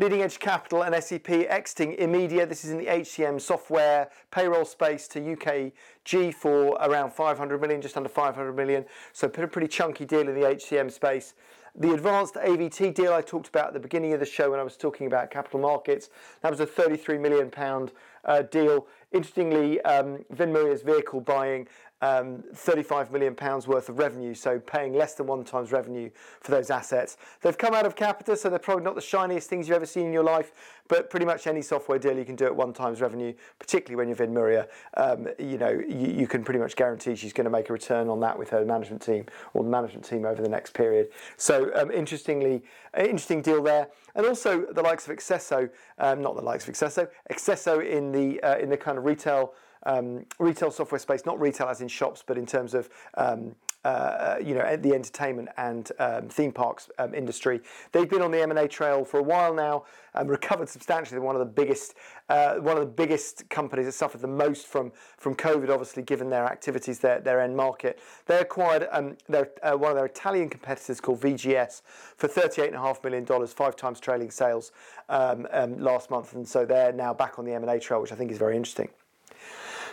Leading 0.00 0.22
Edge 0.22 0.38
Capital 0.38 0.82
and 0.82 0.94
SEP 1.04 1.28
exiting 1.28 1.94
Immedis. 1.96 2.48
This 2.48 2.64
is 2.64 2.70
in 2.70 2.78
the 2.78 2.86
HCM 2.86 3.38
software 3.38 4.08
payroll 4.30 4.64
space 4.64 5.06
to 5.08 5.20
UKG 5.20 6.32
for 6.32 6.78
around 6.80 7.12
500 7.12 7.60
million, 7.60 7.82
just 7.82 7.98
under 7.98 8.08
500 8.08 8.54
million. 8.54 8.86
So 9.12 9.26
a 9.26 9.30
pretty 9.30 9.68
chunky 9.68 10.06
deal 10.06 10.20
in 10.20 10.34
the 10.34 10.46
HCM 10.46 10.90
space. 10.90 11.34
The 11.76 11.92
advanced 11.92 12.36
AVT 12.36 12.94
deal 12.94 13.12
I 13.12 13.20
talked 13.20 13.48
about 13.48 13.68
at 13.68 13.74
the 13.74 13.80
beginning 13.80 14.14
of 14.14 14.20
the 14.20 14.26
show 14.26 14.50
when 14.50 14.58
I 14.58 14.62
was 14.62 14.78
talking 14.78 15.06
about 15.06 15.30
capital 15.30 15.60
markets, 15.60 16.08
that 16.40 16.50
was 16.50 16.60
a 16.60 16.66
33 16.66 17.18
million 17.18 17.50
pound 17.50 17.92
uh, 18.24 18.42
deal. 18.42 18.86
Interestingly, 19.12 19.82
um, 19.82 20.24
Vin 20.30 20.50
Murria's 20.50 20.80
vehicle 20.82 21.20
buying 21.20 21.68
um, 22.02 22.42
35 22.54 23.12
million 23.12 23.34
pounds 23.34 23.66
worth 23.66 23.88
of 23.88 23.98
revenue, 23.98 24.34
so 24.34 24.58
paying 24.58 24.94
less 24.94 25.14
than 25.14 25.26
one 25.26 25.44
times 25.44 25.72
revenue 25.72 26.10
for 26.40 26.50
those 26.50 26.70
assets. 26.70 27.16
They've 27.42 27.56
come 27.56 27.74
out 27.74 27.86
of 27.86 27.96
Capita, 27.96 28.36
so 28.36 28.48
they're 28.48 28.58
probably 28.58 28.84
not 28.84 28.94
the 28.94 29.00
shiniest 29.00 29.48
things 29.48 29.68
you've 29.68 29.76
ever 29.76 29.86
seen 29.86 30.06
in 30.06 30.12
your 30.12 30.24
life, 30.24 30.80
but 30.88 31.10
pretty 31.10 31.26
much 31.26 31.46
any 31.46 31.62
software 31.62 31.98
deal 31.98 32.16
you 32.16 32.24
can 32.24 32.36
do 32.36 32.46
at 32.46 32.54
one 32.54 32.72
times 32.72 33.00
revenue, 33.00 33.32
particularly 33.58 33.96
when 33.96 34.08
you're 34.08 34.16
Vin 34.16 34.34
Murria, 34.34 34.66
um, 34.96 35.28
you 35.38 35.58
know, 35.58 35.70
you, 35.88 36.26
can 36.26 36.42
pretty 36.42 36.60
much 36.60 36.76
guarantee 36.76 37.14
she's 37.14 37.32
going 37.32 37.44
to 37.44 37.50
make 37.50 37.70
a 37.70 37.72
return 37.72 38.08
on 38.08 38.20
that 38.20 38.38
with 38.38 38.50
her 38.50 38.64
management 38.64 39.02
team 39.02 39.26
or 39.54 39.62
the 39.62 39.70
management 39.70 40.04
team 40.04 40.24
over 40.24 40.42
the 40.42 40.48
next 40.48 40.74
period. 40.74 41.08
So 41.36 41.70
um, 41.74 41.90
interestingly, 41.90 42.62
interesting 42.96 43.42
deal 43.42 43.62
there, 43.62 43.88
and 44.14 44.26
also 44.26 44.66
the 44.72 44.82
likes 44.82 45.08
of 45.08 45.16
Accesso, 45.16 45.70
not 45.98 46.34
the 46.34 46.42
likes 46.42 46.66
of 46.66 46.74
Accesso, 46.74 47.08
Accesso 47.30 47.86
in 47.86 48.12
the 48.12 48.40
uh, 48.42 48.58
in 48.58 48.68
the 48.68 48.76
kind 48.76 48.98
of 48.98 49.04
retail 49.04 49.54
um, 49.84 50.24
retail 50.38 50.70
software 50.70 50.98
space, 50.98 51.24
not 51.26 51.40
retail 51.40 51.68
as 51.68 51.80
in 51.80 51.88
shops, 51.88 52.22
but 52.26 52.36
in 52.36 52.46
terms 52.46 52.74
of 52.74 52.88
um, 53.14 53.54
uh, 53.84 54.36
you 54.44 54.54
know 54.54 54.76
the 54.76 54.92
entertainment 54.92 55.48
and 55.56 55.92
um, 55.98 56.28
theme 56.28 56.52
parks 56.52 56.90
um, 56.98 57.14
industry. 57.14 57.60
They've 57.92 58.08
been 58.08 58.20
on 58.20 58.30
the 58.30 58.42
M&A 58.42 58.68
trail 58.68 59.04
for 59.06 59.20
a 59.20 59.22
while 59.22 59.54
now, 59.54 59.84
and 60.14 60.28
recovered 60.38 60.68
substantially. 60.68 61.16
They're 61.16 61.26
one 61.26 61.34
of 61.34 61.40
the 61.40 61.46
biggest 61.46 61.94
uh, 62.28 62.56
one 62.56 62.76
of 62.76 62.82
the 62.82 62.92
biggest 62.92 63.48
companies 63.48 63.86
that 63.86 63.92
suffered 63.92 64.20
the 64.20 64.28
most 64.28 64.66
from 64.66 64.92
from 65.16 65.34
COVID, 65.34 65.70
obviously 65.70 66.02
given 66.02 66.28
their 66.28 66.44
activities, 66.44 66.98
their 66.98 67.20
their 67.20 67.40
end 67.40 67.56
market. 67.56 67.98
They 68.26 68.38
acquired 68.38 68.86
um, 68.92 69.16
their, 69.28 69.50
uh, 69.62 69.76
one 69.76 69.92
of 69.92 69.96
their 69.96 70.06
Italian 70.06 70.50
competitors 70.50 71.00
called 71.00 71.20
VGS 71.20 71.82
for 72.16 72.28
$38.5 72.28 73.02
million, 73.02 73.26
five 73.26 73.50
five 73.50 73.76
times 73.76 74.00
trailing 74.00 74.30
sales 74.30 74.72
um, 75.08 75.46
um, 75.52 75.78
last 75.78 76.10
month, 76.10 76.34
and 76.34 76.46
so 76.46 76.64
they're 76.64 76.92
now 76.92 77.14
back 77.14 77.38
on 77.38 77.44
the 77.44 77.52
M&A 77.52 77.78
trail, 77.78 78.00
which 78.00 78.12
I 78.12 78.16
think 78.16 78.30
is 78.30 78.38
very 78.38 78.56
interesting. 78.56 78.88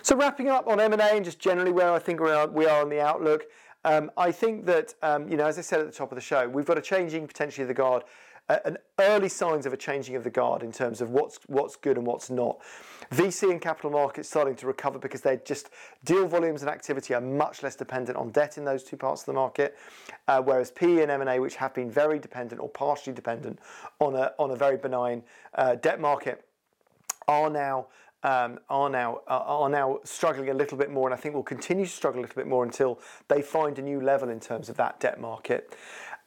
So 0.01 0.15
wrapping 0.15 0.49
up 0.49 0.67
on 0.67 0.79
M&A 0.79 0.97
and 0.97 1.25
just 1.25 1.39
generally 1.39 1.71
where 1.71 1.91
I 1.91 1.99
think 1.99 2.19
we 2.19 2.31
are, 2.31 2.47
we 2.47 2.65
are 2.65 2.81
on 2.81 2.89
the 2.89 3.01
outlook, 3.01 3.45
um, 3.83 4.12
I 4.17 4.31
think 4.31 4.65
that, 4.65 4.93
um, 5.01 5.27
you 5.29 5.38
know, 5.38 5.45
as 5.45 5.57
I 5.57 5.62
said 5.62 5.79
at 5.79 5.86
the 5.86 5.93
top 5.93 6.12
of 6.12 6.15
the 6.15 6.21
show, 6.21 6.47
we've 6.47 6.65
got 6.65 6.77
a 6.77 6.81
changing 6.81 7.27
potentially 7.27 7.63
of 7.63 7.67
the 7.67 7.73
guard, 7.73 8.03
uh, 8.49 8.60
an 8.65 8.77
early 8.99 9.29
signs 9.29 9.65
of 9.65 9.73
a 9.73 9.77
changing 9.77 10.15
of 10.15 10.23
the 10.23 10.29
guard 10.29 10.63
in 10.63 10.71
terms 10.71 11.01
of 11.01 11.10
what's 11.10 11.39
what's 11.47 11.75
good 11.75 11.97
and 11.97 12.05
what's 12.05 12.29
not. 12.29 12.60
VC 13.12 13.51
and 13.51 13.62
capital 13.62 13.91
markets 13.91 14.29
starting 14.29 14.55
to 14.55 14.67
recover 14.67 14.97
because 14.99 15.21
they're 15.21 15.38
just 15.38 15.69
deal 16.05 16.27
volumes 16.27 16.62
and 16.62 16.69
activity 16.69 17.13
are 17.13 17.21
much 17.21 17.62
less 17.62 17.75
dependent 17.75 18.17
on 18.17 18.29
debt 18.29 18.57
in 18.57 18.63
those 18.63 18.83
two 18.83 18.95
parts 18.95 19.21
of 19.21 19.25
the 19.27 19.33
market, 19.33 19.77
uh, 20.27 20.41
whereas 20.41 20.71
PE 20.71 21.01
and 21.01 21.12
M&A, 21.12 21.39
which 21.39 21.55
have 21.55 21.73
been 21.73 21.91
very 21.91 22.19
dependent 22.19 22.62
or 22.62 22.69
partially 22.69 23.13
dependent 23.13 23.60
on 23.99 24.15
a 24.15 24.31
on 24.39 24.51
a 24.51 24.55
very 24.55 24.77
benign 24.77 25.23
uh, 25.55 25.75
debt 25.75 25.99
market, 25.99 26.45
are 27.27 27.49
now 27.49 27.88
um, 28.23 28.60
are 28.69 28.89
now 28.89 29.21
are 29.27 29.69
now 29.69 29.99
struggling 30.03 30.49
a 30.49 30.53
little 30.53 30.77
bit 30.77 30.91
more, 30.91 31.08
and 31.08 31.13
I 31.13 31.21
think 31.21 31.36
will 31.36 31.43
continue 31.43 31.86
to 31.86 31.91
struggle 31.91 32.21
a 32.21 32.23
little 32.23 32.36
bit 32.36 32.47
more 32.47 32.63
until 32.63 32.99
they 33.27 33.41
find 33.41 33.77
a 33.80 33.82
new 33.82 34.01
level 34.01 34.30
in 34.30 34.39
terms 34.39 34.69
of 34.69 34.77
that 34.77 34.99
debt 34.99 35.19
market. 35.19 35.75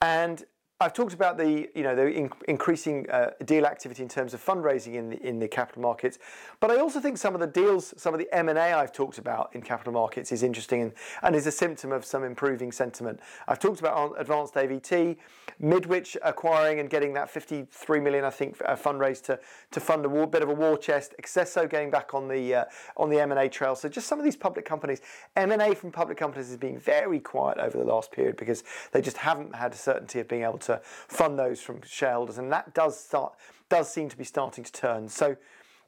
And 0.03 0.45
I've 0.83 0.95
talked 0.95 1.13
about 1.13 1.37
the 1.37 1.69
you 1.75 1.83
know 1.83 1.95
the 1.95 2.07
in, 2.07 2.31
increasing 2.49 3.09
uh, 3.11 3.33
deal 3.45 3.67
activity 3.67 4.03
in 4.03 4.09
terms 4.09 4.33
of 4.33 4.43
fundraising 4.43 4.95
in 4.95 5.11
the, 5.11 5.23
in 5.23 5.39
the 5.39 5.47
capital 5.47 5.83
markets, 5.83 6.19
but 6.59 6.71
I 6.71 6.79
also 6.79 7.01
think 7.01 7.19
some 7.19 7.35
of 7.35 7.41
the 7.41 7.47
deals, 7.47 7.93
some 7.99 8.15
of 8.15 8.19
the 8.19 8.35
M 8.35 8.49
and 8.49 8.57
A 8.57 8.73
I've 8.73 8.91
talked 8.91 9.19
about 9.19 9.55
in 9.55 9.61
capital 9.61 9.93
markets 9.93 10.33
is 10.33 10.43
interesting 10.43 10.81
and, 10.81 10.93
and 11.23 11.37
is 11.37 11.47
a 11.47 11.53
symptom 11.53 11.93
of 11.93 12.07
some 12.07 12.25
improving 12.25 12.73
sentiment. 12.73 13.21
I've 13.47 13.59
talked 13.59 13.81
about 13.81 14.15
advanced 14.19 14.55
AVT, 14.55 15.19
Midwich 15.59 16.17
acquiring 16.23 16.81
and 16.81 16.89
getting 16.89 17.13
that 17.13 17.29
53 17.29 18.01
million 18.01 18.25
I 18.25 18.31
think 18.31 18.57
uh, 18.65 18.75
fundraise 18.75 19.23
to 19.25 19.39
to 19.73 19.81
fund 19.81 20.07
a 20.07 20.09
war, 20.09 20.27
bit 20.27 20.43
of 20.43 20.49
a 20.49 20.55
war 20.55 20.79
chest. 20.79 21.15
Accesso 21.21 21.69
getting 21.69 21.91
back 21.91 22.15
on 22.15 22.27
the 22.27 22.55
uh, 22.55 22.65
on 22.97 23.11
the 23.11 23.21
M 23.21 23.33
and 23.33 23.41
A 23.41 23.51
trail. 23.51 23.77
So 23.77 23.91
just 23.91 24.07
some 24.07 24.19
of 24.19 24.25
these 24.25 24.37
public 24.37 24.65
companies, 24.65 25.03
M 25.37 25.53
and 25.53 25.61
A 25.61 25.75
from 25.75 25.93
public 25.93 26.17
companies 26.17 26.49
has 26.49 26.57
been 26.57 26.79
very 26.79 27.21
quiet 27.21 27.59
over 27.59 27.77
the 27.77 27.85
last 27.85 28.13
period 28.13 28.39
because 28.39 28.65
they 28.93 29.03
just 29.03 29.19
haven't 29.19 29.55
had 29.55 29.75
a 29.75 29.77
certainty 29.77 30.21
of 30.21 30.27
being 30.27 30.45
able 30.45 30.57
to 30.57 30.70
to 30.71 30.81
fund 30.85 31.39
those 31.39 31.61
from 31.61 31.81
shareholders, 31.83 32.39
and 32.39 32.53
that 32.53 32.75
does 32.75 32.99
start 32.99 33.35
does 33.69 33.91
seem 33.91 34.09
to 34.09 34.17
be 34.17 34.25
starting 34.25 34.65
to 34.65 34.73
turn. 34.73 35.09
So 35.09 35.37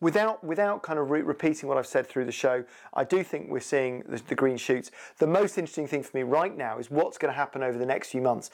without 0.03 0.43
without 0.45 0.83
kind 0.83 0.99
of 0.99 1.11
re- 1.11 1.23
repeating 1.23 1.69
what 1.69 1.79
I've 1.79 1.87
said 1.87 2.07
through 2.07 2.27
the 2.27 2.33
show, 2.33 2.65
I 2.93 3.05
do 3.05 3.23
think 3.23 3.49
we're 3.49 3.61
seeing 3.61 4.03
the, 4.07 4.21
the, 4.29 4.35
green 4.35 4.57
shoots. 4.59 4.91
The 5.19 5.27
most 5.27 5.57
interesting 5.57 5.87
thing 5.87 6.03
for 6.03 6.15
me 6.15 6.25
right 6.25 6.55
now 6.55 6.79
is 6.79 6.91
what's 6.91 7.17
going 7.17 7.33
to 7.33 7.37
happen 7.37 7.63
over 7.63 7.79
the 7.79 7.87
next 7.87 8.11
few 8.11 8.21
months. 8.21 8.51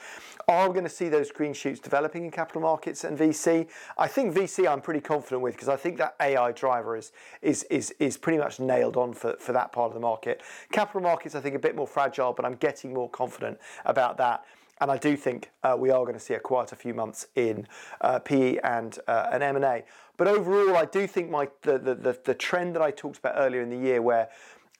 Are 0.47 0.67
we 0.69 0.73
going 0.73 0.85
to 0.85 0.89
see 0.89 1.09
those 1.09 1.31
green 1.31 1.53
shoots 1.53 1.79
developing 1.79 2.23
in 2.23 2.31
capital 2.31 2.61
markets 2.61 3.03
and 3.03 3.17
VC? 3.17 3.67
I 3.97 4.07
think 4.07 4.33
VC 4.33 4.71
I'm 4.71 4.79
pretty 4.79 5.01
confident 5.01 5.41
with 5.41 5.55
because 5.55 5.69
I 5.69 5.75
think 5.75 5.97
that 5.97 6.15
AI 6.21 6.51
driver 6.53 6.95
is 6.95 7.11
is 7.41 7.63
is 7.63 7.91
is 7.99 8.15
pretty 8.15 8.37
much 8.37 8.59
nailed 8.59 8.95
on 8.95 9.13
for, 9.13 9.35
for 9.39 9.51
that 9.53 9.71
part 9.71 9.89
of 9.89 9.93
the 9.95 9.99
market. 9.99 10.41
Capital 10.71 11.01
markets 11.01 11.35
I 11.35 11.41
think 11.41 11.55
a 11.55 11.59
bit 11.59 11.75
more 11.75 11.87
fragile, 11.87 12.31
but 12.31 12.45
I'm 12.45 12.55
getting 12.55 12.93
more 12.93 13.09
confident 13.09 13.59
about 13.85 14.17
that. 14.17 14.45
And 14.81 14.89
I 14.89 14.97
do 14.97 15.15
think 15.15 15.51
uh, 15.63 15.75
we 15.77 15.89
are 15.89 16.01
going 16.03 16.13
to 16.13 16.19
see 16.19 16.33
a 16.33 16.39
quite 16.39 16.71
a 16.71 16.75
few 16.75 16.93
months 16.93 17.27
in 17.35 17.67
uh, 18.01 18.19
PE 18.19 18.57
and 18.57 18.97
uh, 19.07 19.27
an 19.31 19.41
M&A. 19.41 19.83
But 20.17 20.27
overall, 20.27 20.77
I 20.77 20.85
do 20.85 21.07
think 21.07 21.29
my 21.29 21.49
the, 21.61 21.77
the, 21.77 21.95
the, 21.95 22.19
the, 22.23 22.33
trend 22.33 22.75
that 22.75 22.81
I 22.81 22.91
talked 22.91 23.17
about 23.17 23.35
earlier 23.37 23.61
in 23.61 23.69
the 23.69 23.77
year 23.77 24.01
where 24.01 24.29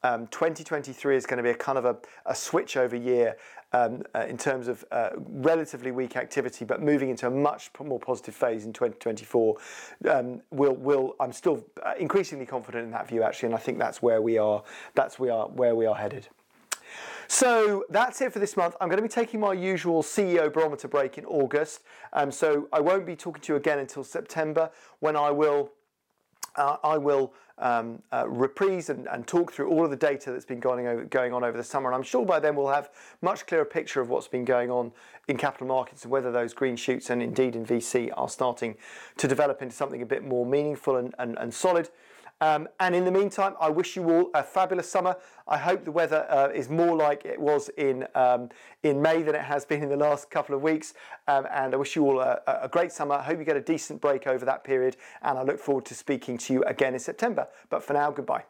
um, 0.03 0.27
2023 0.27 1.15
is 1.15 1.25
going 1.25 1.38
to 1.38 1.43
be 1.43 1.49
a 1.49 1.55
kind 1.55 1.77
of 1.77 1.85
a, 1.85 1.97
a 2.25 2.35
switch 2.35 2.77
over 2.77 2.95
year 2.95 3.35
um, 3.73 4.03
uh, 4.15 4.21
in 4.21 4.38
terms 4.38 4.67
of 4.67 4.83
uh, 4.91 5.09
relatively 5.17 5.91
weak 5.91 6.15
activity, 6.15 6.65
but 6.65 6.81
moving 6.81 7.09
into 7.09 7.27
a 7.27 7.29
much 7.29 7.69
more 7.83 7.99
positive 7.99 8.33
phase 8.33 8.65
in 8.65 8.73
2024. 8.73 9.57
Um, 10.09 10.41
will 10.51 10.75
will 10.75 11.15
I'm 11.19 11.33
still 11.33 11.65
uh, 11.85 11.93
increasingly 11.99 12.45
confident 12.45 12.85
in 12.85 12.91
that 12.91 13.07
view 13.07 13.23
actually, 13.23 13.47
and 13.47 13.55
I 13.55 13.59
think 13.59 13.77
that's 13.77 14.01
where 14.01 14.21
we 14.21 14.38
are. 14.38 14.63
That's 14.95 15.19
we 15.19 15.29
are 15.29 15.47
where 15.47 15.75
we 15.75 15.85
are 15.85 15.95
headed. 15.95 16.27
So 17.39 17.86
that's 17.89 18.19
it 18.19 18.34
for 18.34 18.39
this 18.39 18.58
month. 18.58 18.75
I'm 18.82 18.89
going 18.89 18.97
to 18.97 19.02
be 19.02 19.08
taking 19.08 19.39
my 19.39 19.54
usual 19.54 20.04
CEO 20.04 20.52
barometer 20.52 20.89
break 20.89 21.17
in 21.17 21.23
August. 21.23 21.84
Um, 22.12 22.34
so 22.34 22.67
I 22.73 22.82
won't 22.82 23.06
be 23.06 23.15
talking 23.15 23.41
to 23.43 23.54
you 23.54 23.56
again 23.56 23.80
until 23.80 24.04
September 24.04 24.69
when 24.99 25.15
I 25.15 25.32
will. 25.32 25.71
Uh, 26.58 26.75
I 26.84 26.97
will 26.97 27.34
um, 27.60 28.02
uh, 28.12 28.28
reprise 28.28 28.89
and, 28.89 29.08
and, 29.08 29.25
talk 29.25 29.54
through 29.54 29.69
all 29.69 29.86
of 29.86 29.91
the 29.91 29.95
data 29.95 30.32
that's 30.32 30.43
been 30.43 30.60
going, 30.60 30.88
over, 30.88 31.06
going 31.06 31.32
on 31.32 31.45
over 31.45 31.56
the 31.56 31.63
summer. 31.63 31.88
And 31.88 31.95
I'm 31.95 32.04
sure 32.04 32.25
by 32.25 32.41
then 32.41 32.56
we'll 32.56 32.67
have 32.67 32.89
much 33.21 33.45
clearer 33.47 33.63
picture 33.63 34.02
of 34.02 34.10
what's 34.10 34.28
been 34.28 34.43
going 34.43 34.69
on 34.69 34.91
in 35.30 35.38
capital 35.38 35.67
markets 35.67 36.04
and 36.04 36.12
whether 36.12 36.34
those 36.34 36.54
green 36.54 36.75
shoots 36.75 37.10
and 37.10 37.21
indeed 37.21 37.56
in 37.56 37.65
VC 37.65 38.12
are 38.17 38.28
starting 38.28 38.75
to 39.17 39.28
develop 39.30 39.62
into 39.62 39.75
something 39.75 40.02
a 40.02 40.06
bit 40.06 40.25
more 40.25 40.45
meaningful 40.45 40.97
and, 40.97 41.15
and, 41.19 41.38
and 41.38 41.54
solid. 41.54 41.89
Um, 42.41 42.67
and 42.80 42.95
in 42.95 43.04
the 43.04 43.12
meantime, 43.12 43.56
I 43.60 43.69
wish 43.69 43.95
you 43.95 44.10
all 44.10 44.30
a 44.34 44.43
fabulous 44.43 44.89
summer. 44.89 45.15
I 45.47 45.58
hope 45.58 45.84
the 45.84 45.91
weather 45.91 46.25
uh, 46.30 46.49
is 46.49 46.69
more 46.69 46.95
like 46.95 47.25
it 47.25 47.39
was 47.39 47.69
in 47.78 48.08
um, 48.15 48.49
in 48.84 49.02
May 49.02 49.23
than 49.23 49.36
it 49.36 49.41
has 49.41 49.65
been 49.65 49.84
in 49.84 49.89
the 49.89 49.97
last 49.97 50.30
couple 50.30 50.56
of 50.56 50.62
weeks. 50.62 50.93
Um, 51.28 51.47
and 51.52 51.73
I 51.73 51.78
wish 51.78 51.95
you 51.95 52.06
all 52.06 52.19
a, 52.19 52.41
a 52.47 52.69
great 52.69 52.91
summer. 52.91 53.15
I 53.15 53.23
hope 53.23 53.39
you 53.39 53.45
get 53.45 53.58
a 53.58 53.62
decent 53.62 53.99
break 53.99 54.28
over 54.28 54.45
that 54.45 54.63
period. 54.63 54.95
And 55.21 55.38
I 55.38 55.43
look 55.43 55.60
forward 55.60 55.86
to 55.86 55.93
speaking 55.93 56.38
to 56.39 56.54
you 56.54 56.63
again 56.63 56.93
in 56.93 56.99
September. 56.99 57.47
But 57.69 57.84
for 57.84 57.93
now, 57.93 58.12
goodbye. 58.12 58.43